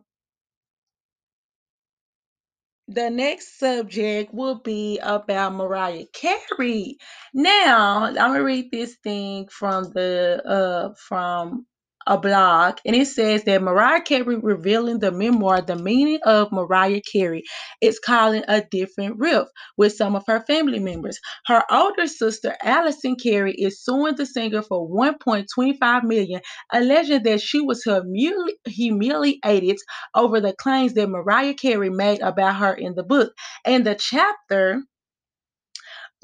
the 2.88 3.10
next 3.10 3.58
subject 3.58 4.34
will 4.34 4.56
be 4.60 4.98
about 5.02 5.54
Mariah 5.54 6.04
Carey. 6.12 6.98
Now, 7.34 8.04
I'm 8.04 8.14
gonna 8.14 8.44
read 8.44 8.70
this 8.72 8.96
thing 9.04 9.48
from 9.48 9.84
the 9.94 10.42
uh 10.46 10.94
from 10.98 11.66
a 12.06 12.18
blog, 12.18 12.78
and 12.87 12.96
it 12.96 13.06
says 13.08 13.44
that 13.44 13.62
Mariah 13.62 14.02
Carey 14.02 14.37
revealing 14.38 15.00
the 15.00 15.12
memoir, 15.12 15.62
The 15.62 15.76
Meaning 15.76 16.20
of 16.25 16.52
Mariah 16.52 17.02
Carey, 17.12 17.44
is 17.82 18.00
calling 18.00 18.44
a 18.49 18.62
different 18.62 19.18
riff 19.18 19.49
with 19.78 19.94
some 19.94 20.16
of 20.16 20.25
her 20.28 20.40
family 20.42 20.80
members. 20.80 21.18
Her 21.46 21.64
older 21.70 22.06
sister, 22.08 22.56
Allison 22.62 23.16
Carey, 23.16 23.54
is 23.54 23.82
suing 23.84 24.16
the 24.16 24.26
singer 24.26 24.62
for 24.62 24.88
1.25 24.88 26.04
million, 26.04 26.40
alleging 26.73 27.23
that 27.25 27.40
she 27.42 27.61
was 27.61 27.84
humili- 27.87 28.54
humiliated 28.66 29.78
over 30.14 30.40
the 30.40 30.54
claims 30.54 30.94
that 30.94 31.11
Mariah 31.11 31.54
Carey 31.54 31.90
made 31.90 32.20
about 32.23 32.56
her 32.56 32.75
in 32.75 32.94
the 32.96 33.04
book. 33.04 33.32
And 33.64 33.87
the 33.87 33.96
chapter, 33.96 34.82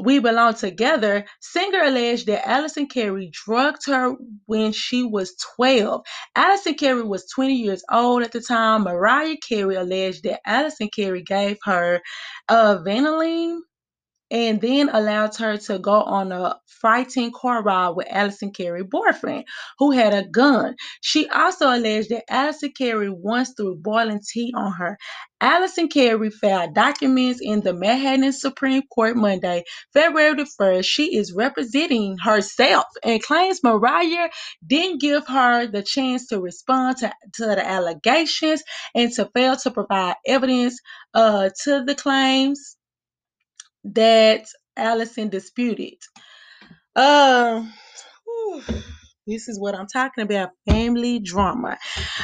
we 0.02 0.18
Belong 0.18 0.54
Together, 0.54 1.24
Singer 1.40 1.82
alleged 1.82 2.26
that 2.26 2.48
Allison 2.48 2.86
Carey 2.86 3.30
drugged 3.32 3.86
her 3.86 4.14
when 4.46 4.72
she 4.72 5.02
was 5.02 5.34
12. 5.56 6.02
Allison 6.34 6.74
Carey 6.74 7.02
was 7.02 7.26
20 7.34 7.54
years 7.54 7.82
old 7.90 8.22
at 8.22 8.32
the 8.32 8.40
time. 8.40 8.84
Mariah 8.84 9.36
Carey 9.46 9.76
alleged 9.76 10.24
that 10.24 10.40
Allison 10.46 10.88
Carey 10.94 11.22
gave 11.22 11.58
her 11.64 12.00
uh, 12.48 12.78
Valium 12.84 13.60
and 14.30 14.60
then 14.60 14.88
allowed 14.90 15.36
her 15.36 15.56
to 15.56 15.78
go 15.78 16.02
on 16.02 16.32
a 16.32 16.56
frightening 16.66 17.32
car 17.32 17.62
ride 17.62 17.90
with 17.90 18.06
Allison 18.10 18.52
Carey's 18.52 18.86
boyfriend, 18.90 19.44
who 19.78 19.90
had 19.90 20.14
a 20.14 20.26
gun. 20.28 20.76
She 21.00 21.28
also 21.28 21.68
alleged 21.68 22.10
that 22.10 22.24
Allison 22.30 22.72
Carey 22.76 23.10
once 23.10 23.52
threw 23.56 23.76
boiling 23.76 24.20
tea 24.26 24.52
on 24.56 24.72
her. 24.72 24.98
Allison 25.40 25.88
Carey 25.88 26.30
filed 26.30 26.74
documents 26.74 27.40
in 27.42 27.60
the 27.62 27.72
Manhattan 27.72 28.32
Supreme 28.32 28.82
Court 28.94 29.16
Monday, 29.16 29.64
February 29.92 30.34
the 30.34 30.48
1st. 30.60 30.84
She 30.84 31.16
is 31.16 31.32
representing 31.32 32.18
herself 32.18 32.84
and 33.02 33.22
claims 33.22 33.62
Mariah 33.62 34.30
didn't 34.66 35.00
give 35.00 35.26
her 35.28 35.66
the 35.66 35.82
chance 35.82 36.28
to 36.28 36.40
respond 36.40 36.98
to, 36.98 37.12
to 37.34 37.46
the 37.46 37.66
allegations 37.66 38.62
and 38.94 39.12
to 39.12 39.30
fail 39.34 39.56
to 39.56 39.70
provide 39.70 40.16
evidence 40.26 40.78
uh, 41.14 41.50
to 41.64 41.84
the 41.84 41.94
claims 41.94 42.76
that 43.84 44.46
Allison 44.76 45.28
disputed. 45.28 45.98
Um, 46.96 47.72
whew, 48.24 48.62
this 49.30 49.48
is 49.48 49.58
what 49.58 49.74
I'm 49.74 49.86
talking 49.86 50.24
about 50.24 50.50
family 50.68 51.20
drama. 51.20 51.78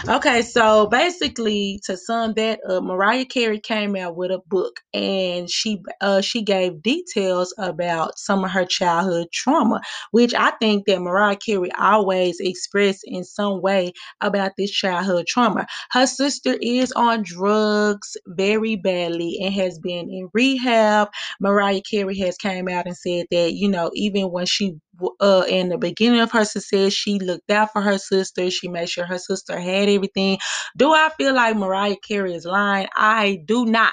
Okay, 0.09 0.43
so 0.43 0.87
basically, 0.89 1.81
to 1.85 1.97
sum 1.97 2.35
that 2.35 2.61
up, 2.69 2.83
Mariah 2.83 3.25
Carey 3.25 3.61
came 3.61 3.97
out 3.97 4.17
with 4.17 4.31
a 4.31 4.41
book, 4.47 4.81
and 4.93 5.49
she 5.49 5.83
uh 6.01 6.21
she 6.21 6.43
gave 6.43 6.83
details 6.83 7.55
about 7.59 8.19
some 8.19 8.45
of 8.45 8.51
her 8.51 8.65
childhood 8.65 9.29
trauma, 9.33 9.81
which 10.11 10.35
I 10.35 10.51
think 10.61 10.87
that 10.87 11.01
Mariah 11.01 11.37
Carey 11.37 11.71
always 11.79 12.39
expressed 12.41 13.03
in 13.05 13.25
some 13.25 13.63
way 13.63 13.93
about 14.21 14.53
this 14.59 14.71
childhood 14.71 15.27
trauma. 15.27 15.67
Her 15.93 16.07
sister 16.07 16.57
is 16.61 16.93
on 16.93 17.23
drugs 17.23 18.17
very 18.27 18.77
badly 18.77 19.39
and 19.43 19.55
has 19.55 19.79
been 19.79 20.11
in 20.11 20.29
rehab. 20.35 21.09
Mariah 21.41 21.83
Carey 21.89 22.19
has 22.19 22.37
came 22.37 22.69
out 22.69 22.87
and 22.87 22.97
said 22.97 23.27
that 23.31 23.53
you 23.55 23.69
know 23.69 23.91
even 23.95 24.31
when 24.31 24.47
she 24.47 24.77
uh 25.21 25.45
in 25.49 25.69
the 25.69 25.79
beginning 25.79 26.21
of 26.21 26.33
her 26.33 26.45
success, 26.45 26.93
she 26.93 27.19
looked 27.19 27.50
out 27.50 27.73
for 27.73 27.83
her 27.83 27.99
sister. 27.99 28.50
She 28.50 28.69
made 28.69 28.88
sure 28.88 29.07
her 29.07 29.19
sister 29.19 29.59
had 29.59 29.88
everything. 29.88 30.38
Do 30.76 30.93
I 30.93 31.11
feel 31.19 31.35
like 31.35 31.57
Mariah 31.57 31.97
Carey 32.07 32.35
is 32.35 32.45
lying? 32.45 32.88
I 32.97 33.41
do 33.47 33.67
not 33.67 33.93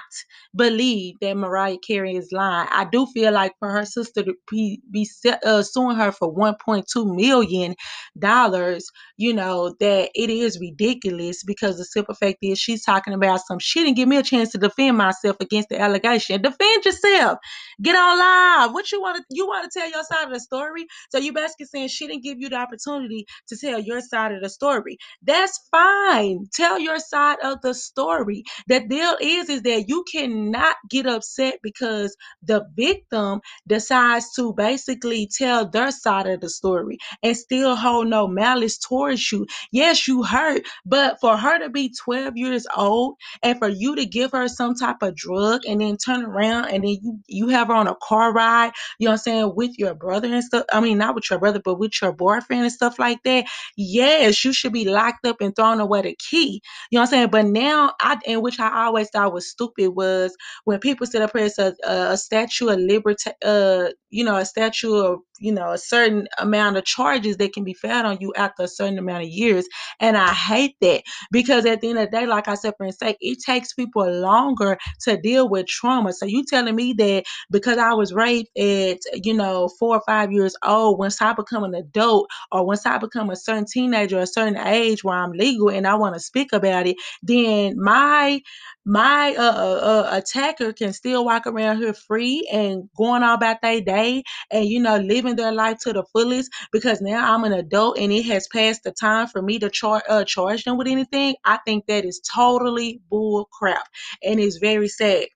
believe 0.55 1.15
that 1.21 1.37
Mariah 1.37 1.77
Carey 1.85 2.15
is 2.15 2.29
lying. 2.31 2.67
I 2.71 2.85
do 2.85 3.05
feel 3.07 3.33
like 3.33 3.53
for 3.59 3.69
her 3.71 3.85
sister 3.85 4.23
to 4.23 4.33
be, 4.49 4.81
be 4.91 5.07
uh, 5.45 5.63
suing 5.63 5.97
her 5.97 6.11
for 6.11 6.33
1.2 6.33 7.15
million 7.15 7.75
dollars, 8.19 8.89
you 9.17 9.33
know, 9.33 9.75
that 9.79 10.09
it 10.15 10.29
is 10.29 10.59
ridiculous 10.59 11.43
because 11.43 11.77
the 11.77 11.85
simple 11.85 12.15
fact 12.15 12.37
is 12.41 12.59
she's 12.59 12.83
talking 12.83 13.13
about 13.13 13.41
some 13.47 13.59
she 13.59 13.83
didn't 13.83 13.95
give 13.97 14.07
me 14.07 14.17
a 14.17 14.23
chance 14.23 14.51
to 14.51 14.57
defend 14.57 14.97
myself 14.97 15.37
against 15.39 15.69
the 15.69 15.79
allegation. 15.79 16.41
Defend 16.41 16.85
yourself. 16.85 17.39
Get 17.81 17.95
on 17.95 18.19
live. 18.19 18.73
What 18.73 18.91
you 18.91 19.01
want 19.01 19.17
to 19.17 19.23
you 19.29 19.47
want 19.47 19.71
to 19.71 19.79
tell 19.79 19.89
your 19.89 20.03
side 20.03 20.27
of 20.27 20.33
the 20.33 20.39
story? 20.39 20.85
So 21.11 21.17
you 21.19 21.33
basically 21.33 21.67
saying 21.67 21.89
she 21.89 22.07
didn't 22.07 22.23
give 22.23 22.39
you 22.39 22.49
the 22.49 22.57
opportunity 22.57 23.25
to 23.49 23.57
tell 23.57 23.79
your 23.79 24.01
side 24.01 24.31
of 24.33 24.41
the 24.41 24.49
story. 24.49 24.97
That's 25.23 25.59
fine. 25.71 26.47
Tell 26.53 26.79
your 26.79 26.99
side 26.99 27.37
of 27.43 27.61
the 27.61 27.73
story. 27.73 28.43
The 28.67 28.81
deal 28.87 29.17
is 29.21 29.49
is 29.49 29.61
that 29.63 29.85
you 29.87 30.03
cannot 30.11 30.75
get 30.89 31.05
upset 31.07 31.59
because 31.63 32.15
the 32.43 32.65
victim 32.75 33.41
decides 33.67 34.31
to 34.35 34.53
basically 34.53 35.27
tell 35.27 35.67
their 35.69 35.91
side 35.91 36.27
of 36.27 36.41
the 36.41 36.49
story 36.49 36.97
and 37.21 37.35
still 37.35 37.75
hold 37.75 38.07
no 38.07 38.27
malice 38.27 38.77
towards 38.77 39.31
you. 39.31 39.45
Yes, 39.71 40.07
you 40.07 40.23
hurt, 40.23 40.63
but 40.85 41.19
for 41.21 41.37
her 41.37 41.59
to 41.59 41.69
be 41.69 41.93
12 42.03 42.37
years 42.37 42.65
old 42.75 43.15
and 43.41 43.57
for 43.59 43.69
you 43.69 43.95
to 43.95 44.05
give 44.05 44.31
her 44.31 44.47
some 44.47 44.75
type 44.75 44.97
of 45.01 45.15
drug 45.15 45.61
and 45.67 45.81
then 45.81 45.97
turn 45.97 46.23
around 46.25 46.65
and 46.65 46.83
then 46.83 46.97
you, 47.01 47.19
you 47.27 47.47
have 47.49 47.67
her 47.67 47.73
on 47.73 47.87
a 47.87 47.95
car 48.03 48.33
ride, 48.33 48.71
you 48.99 49.05
know 49.05 49.11
what 49.11 49.19
I'm 49.19 49.19
saying, 49.19 49.53
with 49.55 49.77
your 49.77 49.93
brother 49.95 50.27
and 50.33 50.43
stuff. 50.43 50.65
I 50.73 50.79
mean, 50.83 50.97
not 50.97 51.15
with 51.15 51.29
your 51.29 51.39
brother, 51.39 51.61
but 51.63 51.79
with 51.79 52.01
your 52.01 52.13
boyfriend 52.13 52.63
and 52.63 52.71
stuff 52.71 52.99
like 52.99 53.19
that. 53.23 53.45
Yes, 53.77 54.43
you 54.43 54.53
should 54.53 54.73
be 54.73 54.85
locked 54.85 55.25
up 55.25 55.37
and 55.41 55.55
thrown 55.55 55.79
away 55.79 56.01
the 56.01 56.15
key. 56.15 56.61
You 56.91 56.97
know 56.97 57.01
what 57.01 57.07
I'm 57.07 57.11
saying? 57.11 57.29
But 57.31 57.45
now, 57.45 57.93
I 58.01 58.19
in 58.25 58.41
which 58.41 58.59
I 58.59 58.85
always 58.85 59.09
thought 59.09 59.33
was 59.33 59.49
stupid 59.49 59.89
was 59.89 60.35
when 60.65 60.79
people 60.79 61.07
sit 61.07 61.21
up 61.21 61.35
as 61.35 61.57
a, 61.59 61.73
a 61.85 62.17
statue 62.17 62.69
of 62.69 62.79
liberty, 62.79 63.31
uh, 63.43 63.89
you 64.09 64.23
know, 64.23 64.37
a 64.37 64.45
statue 64.45 64.95
of 64.95 65.19
you 65.39 65.51
know 65.51 65.71
a 65.71 65.77
certain 65.77 66.27
amount 66.37 66.77
of 66.77 66.85
charges 66.85 67.37
that 67.37 67.53
can 67.53 67.63
be 67.63 67.73
found 67.73 68.07
on 68.07 68.17
you 68.19 68.33
after 68.35 68.63
a 68.63 68.67
certain 68.67 68.97
amount 68.97 69.23
of 69.23 69.29
years, 69.29 69.67
and 69.99 70.17
I 70.17 70.33
hate 70.33 70.75
that 70.81 71.03
because 71.31 71.65
at 71.65 71.81
the 71.81 71.89
end 71.89 71.99
of 71.99 72.11
the 72.11 72.17
day, 72.17 72.25
like 72.25 72.47
I 72.47 72.55
said, 72.55 72.73
for 72.77 72.89
sake, 72.91 73.17
it 73.21 73.39
takes 73.45 73.73
people 73.73 74.09
longer 74.11 74.77
to 75.01 75.17
deal 75.17 75.49
with 75.49 75.67
trauma. 75.67 76.13
So 76.13 76.25
you 76.25 76.43
telling 76.45 76.75
me 76.75 76.93
that 76.93 77.23
because 77.51 77.77
I 77.77 77.93
was 77.93 78.13
raped 78.13 78.55
at 78.57 78.99
you 79.23 79.33
know 79.33 79.69
four 79.79 79.97
or 79.97 80.01
five 80.05 80.31
years 80.31 80.55
old, 80.63 80.72
once 80.91 81.21
I 81.21 81.33
become 81.33 81.63
an 81.63 81.75
adult 81.75 82.29
or 82.51 82.65
once 82.65 82.85
I 82.85 82.97
become 82.97 83.29
a 83.29 83.35
certain 83.35 83.65
teenager, 83.65 84.19
a 84.19 84.27
certain 84.27 84.57
age 84.57 85.03
where 85.03 85.17
I'm 85.17 85.31
legal 85.31 85.69
and 85.69 85.87
I 85.87 85.95
want 85.95 86.15
to 86.15 86.19
speak 86.19 86.53
about 86.53 86.87
it, 86.87 86.97
then 87.21 87.81
my 87.81 88.41
my 88.85 89.33
uh, 89.37 89.41
uh, 89.41 89.79
uh, 89.81 90.09
attacker 90.17 90.73
can 90.73 90.91
still 90.93 91.25
walk 91.25 91.47
around 91.47 91.77
here 91.77 91.93
free 91.93 92.47
and 92.51 92.89
going 92.97 93.23
all 93.23 93.35
about 93.35 93.61
their 93.61 93.81
day 93.81 94.23
and 94.51 94.65
you 94.65 94.79
know 94.79 94.97
living 94.97 95.35
their 95.35 95.51
life 95.53 95.77
to 95.79 95.93
the 95.93 96.03
fullest 96.11 96.51
because 96.71 97.01
now 97.01 97.33
I'm 97.33 97.43
an 97.45 97.53
adult 97.53 97.97
and 97.97 98.11
it 98.11 98.23
has 98.25 98.47
passed 98.51 98.83
the 98.83 98.91
time 98.91 99.27
for 99.27 99.41
me 99.41 99.59
to 99.59 99.69
char- 99.69 100.03
uh, 100.09 100.23
charge 100.25 100.63
them 100.65 100.77
with 100.77 100.87
anything. 100.87 101.35
I 101.45 101.59
think 101.65 101.85
that 101.87 102.05
is 102.05 102.21
totally 102.21 103.01
bull 103.09 103.47
crap 103.51 103.87
and 104.23 104.39
it's 104.39 104.57
very 104.57 104.87
sad. 104.87 105.27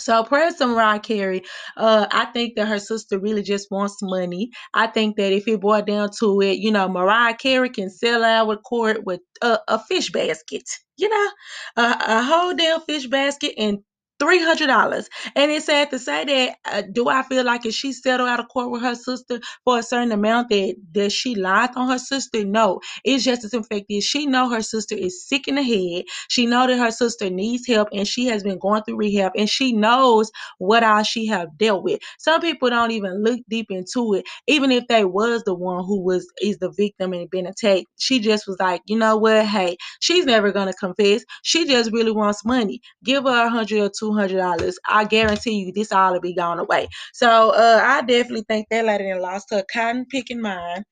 So 0.00 0.24
prayers 0.24 0.54
to 0.56 0.66
Mariah 0.66 1.00
Carey. 1.00 1.42
Uh, 1.76 2.06
I 2.10 2.26
think 2.26 2.56
that 2.56 2.68
her 2.68 2.78
sister 2.78 3.18
really 3.18 3.42
just 3.42 3.70
wants 3.70 3.98
money. 4.02 4.50
I 4.74 4.86
think 4.86 5.16
that 5.16 5.32
if 5.32 5.46
it 5.48 5.60
boiled 5.60 5.86
down 5.86 6.10
to 6.20 6.40
it, 6.40 6.58
you 6.58 6.70
know, 6.70 6.88
Mariah 6.88 7.34
Carey 7.34 7.70
can 7.70 7.90
sell 7.90 8.24
out 8.24 8.48
with 8.48 8.62
court 8.62 9.04
with 9.04 9.20
a, 9.42 9.58
a 9.68 9.78
fish 9.78 10.10
basket. 10.10 10.64
You 10.96 11.08
know, 11.08 11.30
a, 11.76 11.96
a 12.08 12.22
whole 12.22 12.54
damn 12.54 12.80
fish 12.82 13.06
basket 13.06 13.54
and 13.56 13.78
three 14.20 14.42
hundred 14.42 14.68
dollars. 14.68 15.08
And 15.36 15.50
it's 15.50 15.66
sad 15.66 15.90
to 15.90 15.98
say 15.98 16.24
that. 16.24 16.56
Uh, 16.72 16.82
do 16.92 17.08
I 17.08 17.22
feel 17.24 17.44
like 17.44 17.66
if 17.66 17.74
she 17.74 17.92
settled 17.92 18.28
out 18.28 18.40
of 18.40 18.48
court 18.48 18.70
with 18.70 18.82
her 18.82 18.94
sister 18.94 19.40
for 19.64 19.78
a 19.78 19.82
certain 19.82 20.12
amount 20.12 20.50
that 20.50 20.76
that 20.92 21.12
she 21.12 21.34
lied 21.34 21.70
on 21.76 21.90
her 21.90 21.98
sister? 21.98 22.44
No, 22.44 22.80
it's 23.04 23.24
just 23.24 23.44
as 23.44 23.50
that 23.52 24.02
she 24.02 24.26
know 24.26 24.50
her 24.50 24.62
sister 24.62 24.94
is 24.94 25.26
sick 25.26 25.48
in 25.48 25.56
the 25.56 25.62
head. 25.62 26.04
She 26.28 26.46
know 26.46 26.66
that 26.66 26.78
her 26.78 26.90
sister 26.90 27.30
needs 27.30 27.66
help, 27.66 27.88
and 27.92 28.06
she 28.06 28.26
has 28.26 28.42
been 28.42 28.58
going 28.58 28.82
through 28.84 28.96
rehab, 28.96 29.32
and 29.36 29.48
she 29.48 29.72
knows 29.72 30.30
what 30.58 30.84
all 30.84 31.02
she 31.02 31.26
have 31.26 31.56
dealt 31.58 31.84
with. 31.84 32.00
Some 32.18 32.40
people 32.40 32.70
don't 32.70 32.90
even 32.92 33.22
look 33.24 33.40
deep 33.48 33.66
into 33.70 34.14
it, 34.14 34.26
even 34.46 34.72
if 34.72 34.86
they 34.88 35.04
was 35.04 35.42
the 35.44 35.54
one 35.54 35.84
who 35.84 36.02
was 36.02 36.26
is 36.42 36.58
the 36.58 36.70
victim 36.72 37.12
and 37.12 37.30
been 37.30 37.46
attacked. 37.46 37.86
She 37.98 38.20
just 38.20 38.46
was 38.46 38.58
like, 38.60 38.82
you 38.86 38.98
know 38.98 39.16
what? 39.16 39.46
Hey, 39.46 39.76
she's 40.00 40.26
never 40.26 40.52
gonna 40.52 40.74
confess. 40.74 41.24
She 41.42 41.66
just 41.66 41.92
really 41.92 42.12
wants 42.12 42.44
money. 42.44 42.80
Give 43.04 43.24
her 43.24 43.46
a 43.46 43.50
hundred 43.50 43.80
or 43.80 43.90
two 43.98 44.09
hundred 44.14 44.38
dollars. 44.38 44.78
I 44.88 45.04
guarantee 45.04 45.52
you, 45.64 45.72
this 45.72 45.92
all 45.92 46.12
will 46.12 46.20
be 46.20 46.34
gone 46.34 46.58
away. 46.60 46.88
So 47.14 47.50
uh, 47.50 47.80
I 47.84 48.02
definitely 48.02 48.44
think 48.48 48.68
that 48.70 48.84
lady 48.86 49.12
lost 49.14 49.48
her 49.52 49.64
cotton 49.72 50.06
picking 50.10 50.42
mind 50.42 50.84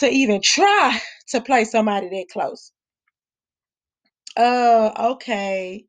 to 0.00 0.08
even 0.10 0.40
try 0.42 1.00
to 1.30 1.40
play 1.40 1.64
somebody 1.64 2.08
that 2.10 2.26
close. 2.32 2.72
Uh, 4.36 4.92
okay. 5.14 5.86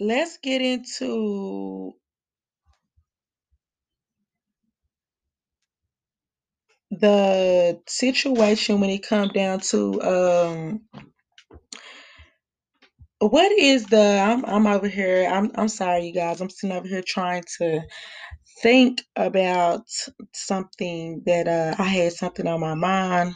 Let's 0.00 0.38
get 0.42 0.62
into 0.62 1.94
the 6.90 7.80
situation 7.88 8.80
when 8.80 8.90
it 8.90 9.06
comes 9.06 9.32
down 9.32 9.60
to 9.60 10.02
um 10.02 10.82
what 13.20 13.52
is 13.52 13.86
the 13.86 14.00
I'm 14.20 14.44
I'm 14.44 14.66
over 14.66 14.88
here. 14.88 15.28
I'm 15.30 15.50
I'm 15.54 15.68
sorry 15.68 16.06
you 16.06 16.12
guys. 16.12 16.40
I'm 16.40 16.50
sitting 16.50 16.76
over 16.76 16.86
here 16.88 17.02
trying 17.06 17.44
to 17.58 17.82
think 18.62 19.02
about 19.16 19.84
something 20.34 21.22
that 21.26 21.48
uh 21.48 21.74
I 21.78 21.84
had 21.84 22.12
something 22.12 22.46
on 22.46 22.60
my 22.60 22.74
mind. 22.74 23.34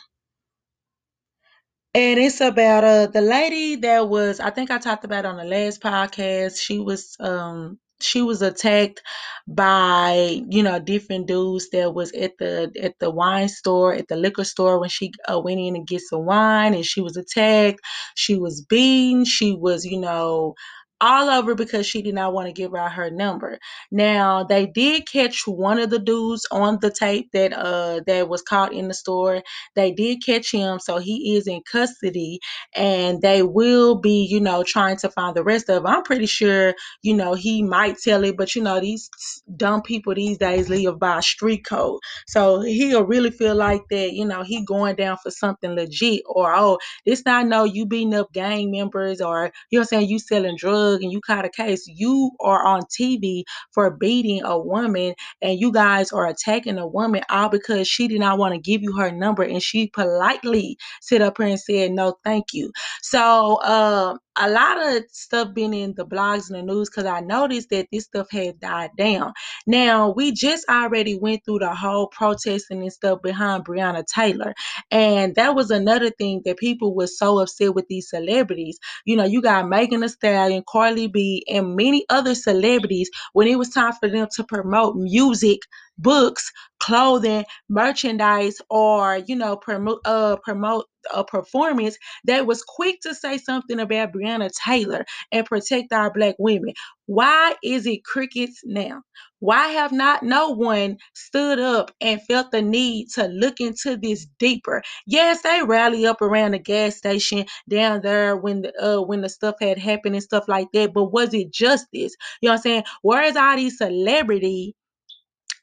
And 1.94 2.20
it's 2.20 2.40
about 2.40 2.84
uh 2.84 3.06
the 3.08 3.22
lady 3.22 3.76
that 3.76 4.08
was 4.08 4.40
I 4.40 4.50
think 4.50 4.70
I 4.70 4.78
talked 4.78 5.04
about 5.04 5.26
on 5.26 5.36
the 5.36 5.44
last 5.44 5.82
podcast. 5.82 6.60
She 6.62 6.80
was 6.80 7.16
um 7.20 7.78
she 8.00 8.22
was 8.22 8.42
attacked 8.42 9.02
by 9.46 10.42
you 10.50 10.62
know 10.62 10.78
different 10.78 11.26
dudes 11.26 11.70
that 11.70 11.94
was 11.94 12.12
at 12.12 12.32
the 12.38 12.70
at 12.82 12.94
the 13.00 13.10
wine 13.10 13.48
store 13.48 13.94
at 13.94 14.08
the 14.08 14.16
liquor 14.16 14.44
store 14.44 14.78
when 14.80 14.88
she 14.90 15.12
uh, 15.30 15.40
went 15.40 15.60
in 15.60 15.74
to 15.74 15.80
get 15.80 16.00
some 16.02 16.24
wine 16.26 16.74
and 16.74 16.84
she 16.86 17.00
was 17.00 17.16
attacked. 17.16 17.80
She 18.16 18.36
was 18.36 18.62
beaten. 18.62 19.24
She 19.24 19.54
was 19.54 19.84
you 19.84 20.00
know 20.00 20.54
all 21.00 21.28
over 21.30 21.54
because 21.54 21.86
she 21.86 22.02
did 22.02 22.14
not 22.14 22.32
want 22.32 22.46
to 22.46 22.52
give 22.52 22.74
out 22.74 22.92
her 22.92 23.10
number. 23.10 23.58
Now 23.90 24.44
they 24.44 24.66
did 24.66 25.06
catch 25.08 25.42
one 25.46 25.78
of 25.78 25.90
the 25.90 25.98
dudes 25.98 26.46
on 26.50 26.78
the 26.80 26.90
tape 26.90 27.30
that 27.32 27.52
uh 27.52 28.00
that 28.06 28.28
was 28.28 28.42
caught 28.42 28.72
in 28.72 28.88
the 28.88 28.94
store. 28.94 29.42
They 29.76 29.92
did 29.92 30.24
catch 30.24 30.52
him, 30.52 30.78
so 30.80 30.98
he 30.98 31.36
is 31.36 31.46
in 31.46 31.62
custody, 31.70 32.40
and 32.74 33.22
they 33.22 33.42
will 33.42 34.00
be, 34.00 34.26
you 34.28 34.40
know, 34.40 34.64
trying 34.64 34.96
to 34.98 35.08
find 35.10 35.36
the 35.36 35.44
rest 35.44 35.68
of. 35.70 35.86
I'm 35.86 36.02
pretty 36.02 36.26
sure, 36.26 36.74
you 37.02 37.14
know, 37.14 37.34
he 37.34 37.62
might 37.62 37.98
tell 37.98 38.24
it, 38.24 38.36
but 38.36 38.54
you 38.54 38.62
know, 38.62 38.80
these 38.80 39.08
dumb 39.56 39.82
people 39.82 40.14
these 40.14 40.38
days 40.38 40.68
live 40.68 40.98
by 40.98 41.20
street 41.20 41.64
code, 41.68 42.00
so 42.26 42.60
he'll 42.60 43.04
really 43.06 43.30
feel 43.30 43.54
like 43.54 43.82
that, 43.90 44.12
you 44.12 44.24
know, 44.24 44.42
he 44.42 44.64
going 44.64 44.96
down 44.96 45.16
for 45.22 45.30
something 45.30 45.72
legit, 45.72 46.22
or 46.26 46.54
oh, 46.54 46.78
this 47.06 47.24
not 47.24 47.46
know 47.46 47.64
you 47.64 47.86
beating 47.86 48.14
up 48.14 48.32
gang 48.32 48.70
members, 48.70 49.20
or 49.20 49.50
you 49.70 49.78
know, 49.78 49.84
saying 49.84 50.08
you 50.08 50.18
selling 50.18 50.56
drugs 50.56 50.87
and 50.96 51.12
you 51.12 51.20
caught 51.20 51.44
a 51.44 51.50
case. 51.50 51.86
You 51.86 52.32
are 52.40 52.66
on 52.66 52.82
TV 52.84 53.44
for 53.72 53.90
beating 53.90 54.42
a 54.44 54.58
woman, 54.58 55.14
and 55.42 55.58
you 55.58 55.72
guys 55.72 56.12
are 56.12 56.26
attacking 56.26 56.78
a 56.78 56.86
woman 56.86 57.22
all 57.30 57.48
because 57.48 57.88
she 57.88 58.08
did 58.08 58.20
not 58.20 58.38
want 58.38 58.54
to 58.54 58.60
give 58.60 58.82
you 58.82 58.96
her 58.96 59.10
number 59.10 59.42
and 59.42 59.62
she 59.62 59.88
politely 59.88 60.76
sit 61.00 61.22
up 61.22 61.36
here 61.38 61.46
and 61.48 61.60
said 61.60 61.92
no 61.92 62.16
thank 62.24 62.46
you 62.52 62.72
so 63.02 63.60
um 63.62 64.18
a 64.40 64.50
lot 64.50 64.96
of 64.96 65.04
stuff 65.12 65.54
been 65.54 65.74
in 65.74 65.94
the 65.94 66.06
blogs 66.06 66.50
and 66.50 66.58
the 66.58 66.62
news 66.62 66.90
because 66.90 67.06
I 67.06 67.20
noticed 67.20 67.70
that 67.70 67.88
this 67.92 68.04
stuff 68.04 68.28
had 68.30 68.60
died 68.60 68.90
down. 68.98 69.32
Now 69.66 70.10
we 70.10 70.32
just 70.32 70.66
already 70.68 71.18
went 71.18 71.44
through 71.44 71.60
the 71.60 71.74
whole 71.74 72.08
protesting 72.08 72.82
and 72.82 72.92
stuff 72.92 73.22
behind 73.22 73.64
Breonna 73.64 74.04
Taylor, 74.06 74.54
and 74.90 75.34
that 75.36 75.54
was 75.54 75.70
another 75.70 76.10
thing 76.10 76.42
that 76.44 76.58
people 76.58 76.94
were 76.94 77.06
so 77.06 77.40
upset 77.40 77.74
with 77.74 77.86
these 77.88 78.10
celebrities. 78.10 78.78
You 79.04 79.16
know, 79.16 79.24
you 79.24 79.42
got 79.42 79.68
Megan 79.68 80.00
Thee 80.00 80.08
Stallion, 80.08 80.64
Cardi 80.68 81.08
B, 81.08 81.44
and 81.48 81.76
many 81.76 82.04
other 82.10 82.34
celebrities 82.34 83.10
when 83.32 83.48
it 83.48 83.58
was 83.58 83.70
time 83.70 83.92
for 83.94 84.08
them 84.08 84.28
to 84.36 84.44
promote 84.44 84.96
music, 84.96 85.60
books, 85.98 86.50
clothing, 86.80 87.44
merchandise, 87.68 88.58
or 88.70 89.18
you 89.26 89.36
know, 89.36 89.56
promote 89.56 90.00
uh 90.04 90.36
promote 90.44 90.86
a 91.14 91.24
performance 91.24 91.96
that 92.24 92.46
was 92.46 92.62
quick 92.62 93.00
to 93.00 93.14
say 93.14 93.38
something 93.38 93.80
about 93.80 94.12
Breonna 94.12 94.50
Taylor 94.64 95.04
and 95.32 95.46
protect 95.46 95.92
our 95.92 96.12
black 96.12 96.34
women. 96.38 96.74
Why 97.06 97.54
is 97.64 97.86
it 97.86 98.04
crickets 98.04 98.60
now? 98.64 99.02
Why 99.40 99.68
have 99.68 99.92
not 99.92 100.22
no 100.24 100.50
one 100.50 100.96
stood 101.14 101.60
up 101.60 101.92
and 102.00 102.20
felt 102.22 102.50
the 102.50 102.62
need 102.62 103.08
to 103.14 103.26
look 103.28 103.60
into 103.60 103.96
this 103.96 104.26
deeper? 104.38 104.82
Yes, 105.06 105.42
they 105.42 105.62
rally 105.62 106.06
up 106.06 106.20
around 106.22 106.52
the 106.52 106.58
gas 106.58 106.96
station 106.96 107.46
down 107.68 108.02
there 108.02 108.36
when 108.36 108.62
the 108.62 108.72
uh 108.82 109.02
when 109.02 109.20
the 109.20 109.28
stuff 109.28 109.54
had 109.60 109.78
happened 109.78 110.14
and 110.16 110.24
stuff 110.24 110.44
like 110.48 110.68
that, 110.72 110.92
but 110.92 111.12
was 111.12 111.32
it 111.34 111.52
justice? 111.52 112.16
You 112.40 112.48
know 112.48 112.52
what 112.52 112.56
I'm 112.56 112.58
saying? 112.62 112.84
Where's 113.02 113.36
all 113.36 113.56
these 113.56 113.78
celebrity 113.78 114.74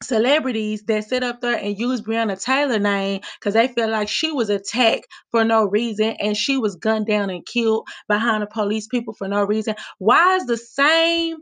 celebrities 0.03 0.83
that 0.83 1.05
sit 1.05 1.23
up 1.23 1.41
there 1.41 1.57
and 1.57 1.77
use 1.77 2.01
Breonna 2.01 2.41
Taylor 2.41 2.79
name 2.79 3.21
because 3.39 3.53
they 3.53 3.67
feel 3.67 3.89
like 3.89 4.09
she 4.09 4.31
was 4.31 4.49
attacked 4.49 5.07
for 5.31 5.43
no 5.43 5.65
reason 5.65 6.15
and 6.19 6.37
she 6.37 6.57
was 6.57 6.75
gunned 6.75 7.07
down 7.07 7.29
and 7.29 7.45
killed 7.45 7.87
behind 8.07 8.43
the 8.43 8.47
police 8.47 8.87
people 8.87 9.13
for 9.13 9.27
no 9.27 9.43
reason. 9.43 9.75
Why 9.99 10.35
is 10.35 10.45
the 10.45 10.57
same 10.57 11.37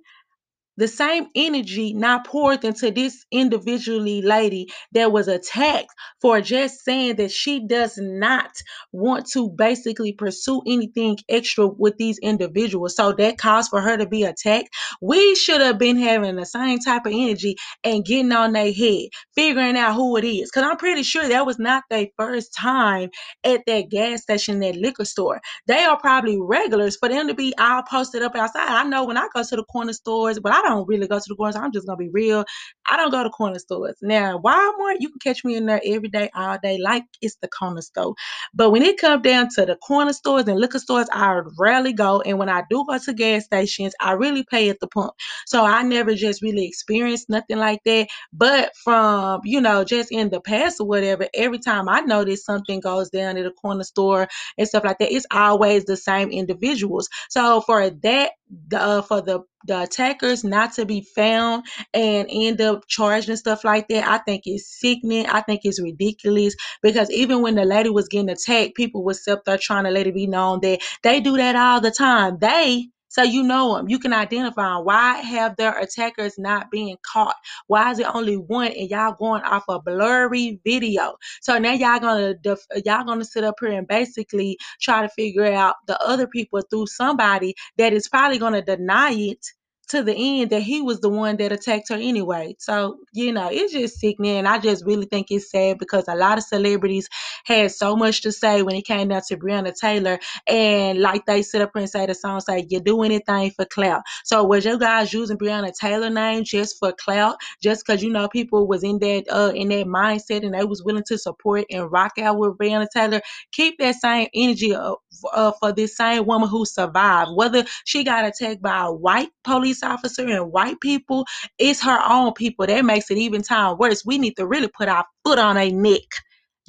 the 0.77 0.87
same 0.87 1.27
energy 1.35 1.93
now 1.93 2.19
poured 2.19 2.63
into 2.63 2.91
this 2.91 3.25
individually 3.31 4.21
lady 4.21 4.67
that 4.93 5.11
was 5.11 5.27
attacked 5.27 5.89
for 6.21 6.41
just 6.41 6.83
saying 6.83 7.15
that 7.17 7.31
she 7.31 7.65
does 7.67 7.97
not 7.97 8.51
want 8.91 9.27
to 9.27 9.49
basically 9.49 10.13
pursue 10.13 10.61
anything 10.67 11.17
extra 11.29 11.67
with 11.67 11.97
these 11.97 12.17
individuals. 12.19 12.95
So 12.95 13.11
that 13.13 13.37
caused 13.37 13.69
for 13.69 13.81
her 13.81 13.97
to 13.97 14.07
be 14.07 14.23
attacked. 14.23 14.69
We 15.01 15.35
should 15.35 15.61
have 15.61 15.77
been 15.77 15.97
having 15.97 16.35
the 16.35 16.45
same 16.45 16.79
type 16.79 17.05
of 17.05 17.13
energy 17.13 17.55
and 17.83 18.05
getting 18.05 18.31
on 18.31 18.53
their 18.53 18.71
head, 18.73 19.09
figuring 19.35 19.77
out 19.77 19.95
who 19.95 20.17
it 20.17 20.25
is. 20.25 20.49
Because 20.49 20.69
I'm 20.69 20.77
pretty 20.77 21.03
sure 21.03 21.27
that 21.27 21.45
was 21.45 21.59
not 21.59 21.83
their 21.89 22.07
first 22.17 22.53
time 22.53 23.09
at 23.43 23.61
that 23.67 23.89
gas 23.89 24.23
station, 24.23 24.59
that 24.59 24.75
liquor 24.75 25.05
store. 25.05 25.41
They 25.67 25.83
are 25.83 25.99
probably 25.99 26.39
regulars 26.41 26.97
for 26.97 27.09
them 27.09 27.27
to 27.27 27.33
be 27.33 27.53
all 27.57 27.83
posted 27.83 28.23
up 28.23 28.35
outside. 28.35 28.69
I 28.69 28.83
know 28.83 29.05
when 29.05 29.17
I 29.17 29.27
go 29.33 29.43
to 29.43 29.55
the 29.55 29.63
corner 29.65 29.93
stores, 29.93 30.39
but 30.39 30.53
I 30.53 30.62
don't 30.69 30.87
really 30.87 31.07
go 31.07 31.19
to 31.19 31.25
the 31.27 31.35
corner 31.35 31.51
stores. 31.51 31.65
I'm 31.65 31.71
just 31.71 31.87
gonna 31.87 31.97
be 31.97 32.09
real. 32.09 32.45
I 32.89 32.97
don't 32.97 33.11
go 33.11 33.23
to 33.23 33.29
corner 33.29 33.59
stores. 33.59 33.95
Now, 34.01 34.39
Walmart, 34.39 34.97
you 34.99 35.09
can 35.09 35.19
catch 35.19 35.43
me 35.43 35.55
in 35.55 35.65
there 35.65 35.81
every 35.85 36.09
day, 36.09 36.29
all 36.35 36.57
day, 36.61 36.77
like 36.77 37.03
it's 37.21 37.35
the 37.41 37.47
corner 37.47 37.81
store. 37.81 38.15
But 38.53 38.71
when 38.71 38.83
it 38.83 38.97
comes 38.99 39.23
down 39.23 39.49
to 39.55 39.65
the 39.65 39.75
corner 39.77 40.13
stores 40.13 40.47
and 40.47 40.59
liquor 40.59 40.79
stores, 40.79 41.07
I 41.11 41.41
rarely 41.57 41.93
go. 41.93 42.21
And 42.21 42.37
when 42.37 42.49
I 42.49 42.63
do 42.69 42.85
go 42.87 42.97
to 42.97 43.13
gas 43.13 43.45
stations, 43.45 43.93
I 44.01 44.13
really 44.13 44.43
pay 44.43 44.69
at 44.69 44.79
the 44.79 44.87
pump. 44.87 45.13
So 45.45 45.65
I 45.65 45.83
never 45.83 46.13
just 46.13 46.41
really 46.41 46.65
experienced 46.65 47.29
nothing 47.29 47.57
like 47.57 47.81
that. 47.85 48.07
But 48.31 48.71
from, 48.83 49.41
you 49.43 49.61
know, 49.61 49.83
just 49.83 50.11
in 50.11 50.29
the 50.29 50.41
past 50.41 50.79
or 50.79 50.87
whatever, 50.87 51.27
every 51.33 51.59
time 51.59 51.87
I 51.89 52.01
notice 52.01 52.45
something 52.45 52.79
goes 52.79 53.09
down 53.09 53.37
at 53.37 53.45
a 53.45 53.51
corner 53.51 53.83
store 53.83 54.27
and 54.57 54.67
stuff 54.67 54.83
like 54.83 54.99
that, 54.99 55.13
it's 55.13 55.25
always 55.31 55.85
the 55.85 55.97
same 55.97 56.29
individuals. 56.29 57.09
So 57.29 57.61
for 57.61 57.89
that, 57.89 58.31
uh, 58.73 59.01
for 59.01 59.21
the 59.21 59.41
the 59.65 59.83
attackers 59.83 60.43
not 60.43 60.73
to 60.73 60.85
be 60.85 61.01
found 61.15 61.65
and 61.93 62.27
end 62.31 62.59
up 62.59 62.85
charged 62.87 63.29
and 63.29 63.39
stuff 63.39 63.63
like 63.63 63.87
that, 63.87 64.05
I 64.07 64.17
think 64.19 64.43
it's 64.45 64.79
sickening. 64.79 65.25
I 65.27 65.41
think 65.41 65.61
it's 65.63 65.81
ridiculous 65.81 66.55
because 66.81 67.09
even 67.11 67.41
when 67.41 67.55
the 67.55 67.65
lady 67.65 67.89
was 67.89 68.09
getting 68.09 68.29
attacked, 68.29 68.75
people 68.75 69.03
was 69.03 69.25
up 69.27 69.45
there 69.45 69.57
trying 69.57 69.85
to 69.85 69.91
let 69.91 70.07
it 70.07 70.13
be 70.15 70.27
known 70.27 70.59
that 70.61 70.81
they 71.03 71.21
do 71.21 71.37
that 71.37 71.55
all 71.55 71.79
the 71.79 71.91
time. 71.91 72.37
They 72.39 72.89
so 73.13 73.21
you 73.21 73.43
know 73.43 73.77
them. 73.77 73.89
You 73.89 73.99
can 73.99 74.11
identify 74.11 74.73
them. 74.75 74.85
Why 74.85 75.17
have 75.19 75.55
their 75.55 75.77
attackers 75.77 76.33
not 76.39 76.71
being 76.71 76.97
caught? 77.03 77.35
Why 77.67 77.91
is 77.91 77.99
it 77.99 78.07
only 78.11 78.37
one 78.37 78.69
and 78.71 78.89
y'all 78.89 79.13
going 79.13 79.43
off 79.43 79.65
a 79.69 79.79
blurry 79.79 80.59
video? 80.65 81.15
So 81.41 81.59
now 81.59 81.73
y'all 81.73 81.99
gonna 81.99 82.33
def- 82.33 82.65
y'all 82.83 83.05
gonna 83.05 83.23
sit 83.23 83.43
up 83.43 83.55
here 83.61 83.71
and 83.71 83.87
basically 83.87 84.57
try 84.81 85.03
to 85.03 85.09
figure 85.09 85.45
out 85.45 85.75
the 85.85 86.01
other 86.03 86.25
people 86.27 86.59
through 86.71 86.87
somebody 86.87 87.53
that 87.77 87.93
is 87.93 88.09
probably 88.09 88.39
gonna 88.39 88.63
deny 88.63 89.11
it 89.11 89.45
to 89.93 90.01
the 90.03 90.15
end 90.15 90.49
that 90.49 90.63
he 90.63 90.81
was 90.81 90.99
the 91.01 91.09
one 91.09 91.37
that 91.37 91.51
attacked 91.51 91.89
her 91.89 91.95
anyway. 91.95 92.55
So, 92.57 92.97
you 93.13 93.31
know, 93.31 93.49
it's 93.51 93.73
just 93.73 93.99
sickening. 93.99 94.47
I 94.47 94.57
just 94.57 94.83
really 94.85 95.05
think 95.05 95.27
it's 95.29 95.51
sad 95.51 95.77
because 95.77 96.05
a 96.07 96.15
lot 96.15 96.39
of 96.39 96.43
celebrities 96.43 97.07
had 97.45 97.71
so 97.71 97.95
much 97.95 98.21
to 98.23 98.31
say 98.31 98.63
when 98.63 98.75
it 98.75 98.85
came 98.85 99.09
down 99.09 99.21
to 99.27 99.37
Breonna 99.37 99.71
Taylor. 99.79 100.17
And 100.47 100.99
like 100.99 101.27
they 101.27 101.43
sit 101.43 101.61
up 101.61 101.75
and 101.75 101.87
say 101.87 102.07
the 102.07 102.15
song 102.15 102.39
say, 102.39 102.65
you 102.69 102.79
do 102.79 103.03
anything 103.03 103.51
for 103.51 103.65
clout. 103.65 104.01
So 104.23 104.43
was 104.43 104.65
you 104.65 104.79
guys 104.79 105.13
using 105.13 105.37
Breonna 105.37 105.71
Taylor 105.79 106.09
name 106.09 106.43
just 106.43 106.77
for 106.79 106.91
clout? 106.93 107.35
Just 107.61 107.85
because 107.85 108.01
you 108.01 108.09
know 108.09 108.27
people 108.27 108.67
was 108.67 108.83
in 108.83 108.97
that 108.99 109.25
uh 109.29 109.51
in 109.53 109.69
that 109.69 109.85
mindset 109.85 110.43
and 110.43 110.55
they 110.55 110.63
was 110.63 110.83
willing 110.83 111.03
to 111.07 111.17
support 111.19 111.65
and 111.69 111.91
rock 111.91 112.13
out 112.19 112.39
with 112.39 112.57
Breonna 112.57 112.87
Taylor? 112.89 113.21
Keep 113.51 113.77
that 113.77 113.95
same 113.95 114.27
energy 114.33 114.73
uh, 114.73 114.95
uh, 115.33 115.51
for 115.59 115.71
this 115.71 115.95
same 115.95 116.25
woman 116.25 116.49
who 116.49 116.65
survived. 116.65 117.31
Whether 117.35 117.65
she 117.85 118.03
got 118.03 118.25
attacked 118.25 118.61
by 118.63 118.85
a 118.85 118.91
white 118.91 119.29
police 119.43 119.82
officer 119.83 120.27
and 120.27 120.51
white 120.51 120.79
people, 120.81 121.25
it's 121.59 121.83
her 121.83 121.99
own 122.09 122.33
people. 122.33 122.67
That 122.67 122.85
makes 122.85 123.11
it 123.11 123.19
even 123.19 123.43
time 123.43 123.77
worse. 123.77 124.05
We 124.05 124.19
need 124.19 124.37
to 124.37 124.47
really 124.47 124.69
put 124.69 124.89
our 124.89 125.05
foot 125.25 125.39
on 125.39 125.57
a 125.57 125.71
neck. 125.71 126.01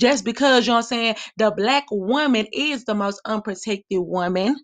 Just 0.01 0.25
because, 0.25 0.67
you 0.67 0.73
know 0.73 0.77
what 0.79 0.85
I'm 0.85 0.89
saying, 0.89 1.17
the 1.39 1.53
black 1.53 1.85
woman 1.91 2.47
is 2.53 2.85
the 2.85 2.95
most 2.95 3.21
unprotected 3.27 4.01
woman. 4.01 4.57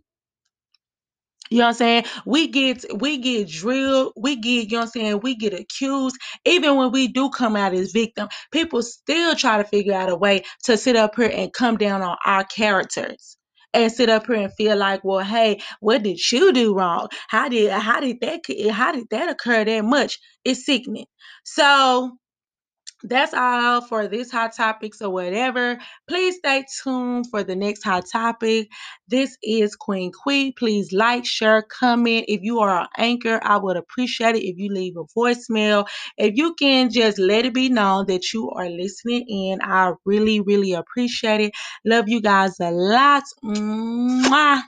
You 1.51 1.61
know 1.61 1.65
what 1.67 1.69
I'm 1.71 1.75
saying? 1.77 2.05
We 2.27 2.49
get 2.49 2.85
we 3.01 3.19
get 3.19 3.49
drilled, 3.49 4.15
we 4.19 4.37
get, 4.37 4.67
you 4.67 4.73
know 4.73 4.79
what 4.81 4.85
I'm 4.85 4.91
saying, 4.91 5.21
we 5.23 5.37
get 5.37 5.55
accused. 5.55 6.17
Even 6.47 6.77
when 6.77 6.93
we 6.93 7.09
do 7.09 7.31
come 7.31 7.57
out 7.57 7.75
as 7.75 7.93
victim, 7.93 8.29
people 8.53 8.83
still 8.83 9.35
try 9.37 9.59
to 9.59 9.65
figure 9.65 9.95
out 9.95 10.11
a 10.11 10.17
way 10.17 10.45
to 10.65 10.77
sit 10.77 10.97
up 10.97 11.17
here 11.17 11.33
and 11.35 11.53
come 11.55 11.79
down 11.79 12.03
on 12.03 12.19
our 12.27 12.45
characters. 12.45 13.39
And 13.73 13.93
sit 13.93 14.09
up 14.09 14.27
here 14.27 14.37
and 14.37 14.53
feel 14.55 14.77
like, 14.77 15.05
well, 15.05 15.25
hey, 15.25 15.61
what 15.81 16.03
did 16.03 16.19
you 16.33 16.53
do 16.53 16.75
wrong? 16.75 17.09
How 17.29 17.49
did 17.49 17.71
how 17.71 18.01
did 18.01 18.21
that 18.21 18.41
how 18.73 18.93
did 18.93 19.07
that 19.11 19.29
occur 19.31 19.65
that 19.65 19.85
much? 19.85 20.19
It's 20.45 20.67
sickening. 20.67 21.07
So 21.45 22.13
that's 23.03 23.35
all 23.35 23.81
for 23.81 24.09
this 24.09 24.31
hot 24.31 24.55
topics 24.55 25.01
or 25.01 25.11
whatever. 25.11 25.79
Please 26.09 26.37
stay 26.37 26.65
tuned 26.83 27.27
for 27.31 27.43
the 27.43 27.57
next 27.57 27.83
hot 27.83 28.05
topic. 28.11 28.69
This 29.09 29.37
is 29.43 29.77
Queen 29.77 30.13
Quee. 30.13 30.53
Please 30.53 30.93
like, 30.93 31.25
share, 31.25 31.63
comment. 31.63 32.27
If 32.29 32.43
you 32.43 32.61
are 32.61 32.83
an 32.83 32.89
anchor, 32.97 33.41
I 33.43 33.57
would 33.57 33.77
appreciate 33.77 34.37
it 34.37 34.45
if 34.45 34.59
you 34.59 34.73
leave 34.73 34.97
a 34.97 35.05
voicemail. 35.19 35.87
If 36.17 36.37
you 36.37 36.55
can 36.55 36.91
just 36.91 37.19
let 37.19 37.47
it 37.47 37.55
be 37.55 37.69
known 37.69 38.07
that 38.07 38.33
you 38.33 38.51
are 38.51 38.69
listening 38.69 39.27
in, 39.29 39.61
I 39.63 39.93
really, 40.05 40.41
really 40.41 40.73
appreciate 40.73 41.41
it. 41.41 41.53
Love 41.85 42.09
you 42.09 42.21
guys 42.21 42.59
a 42.61 42.71
lot. 42.71 43.25
Mwah. 43.45 44.63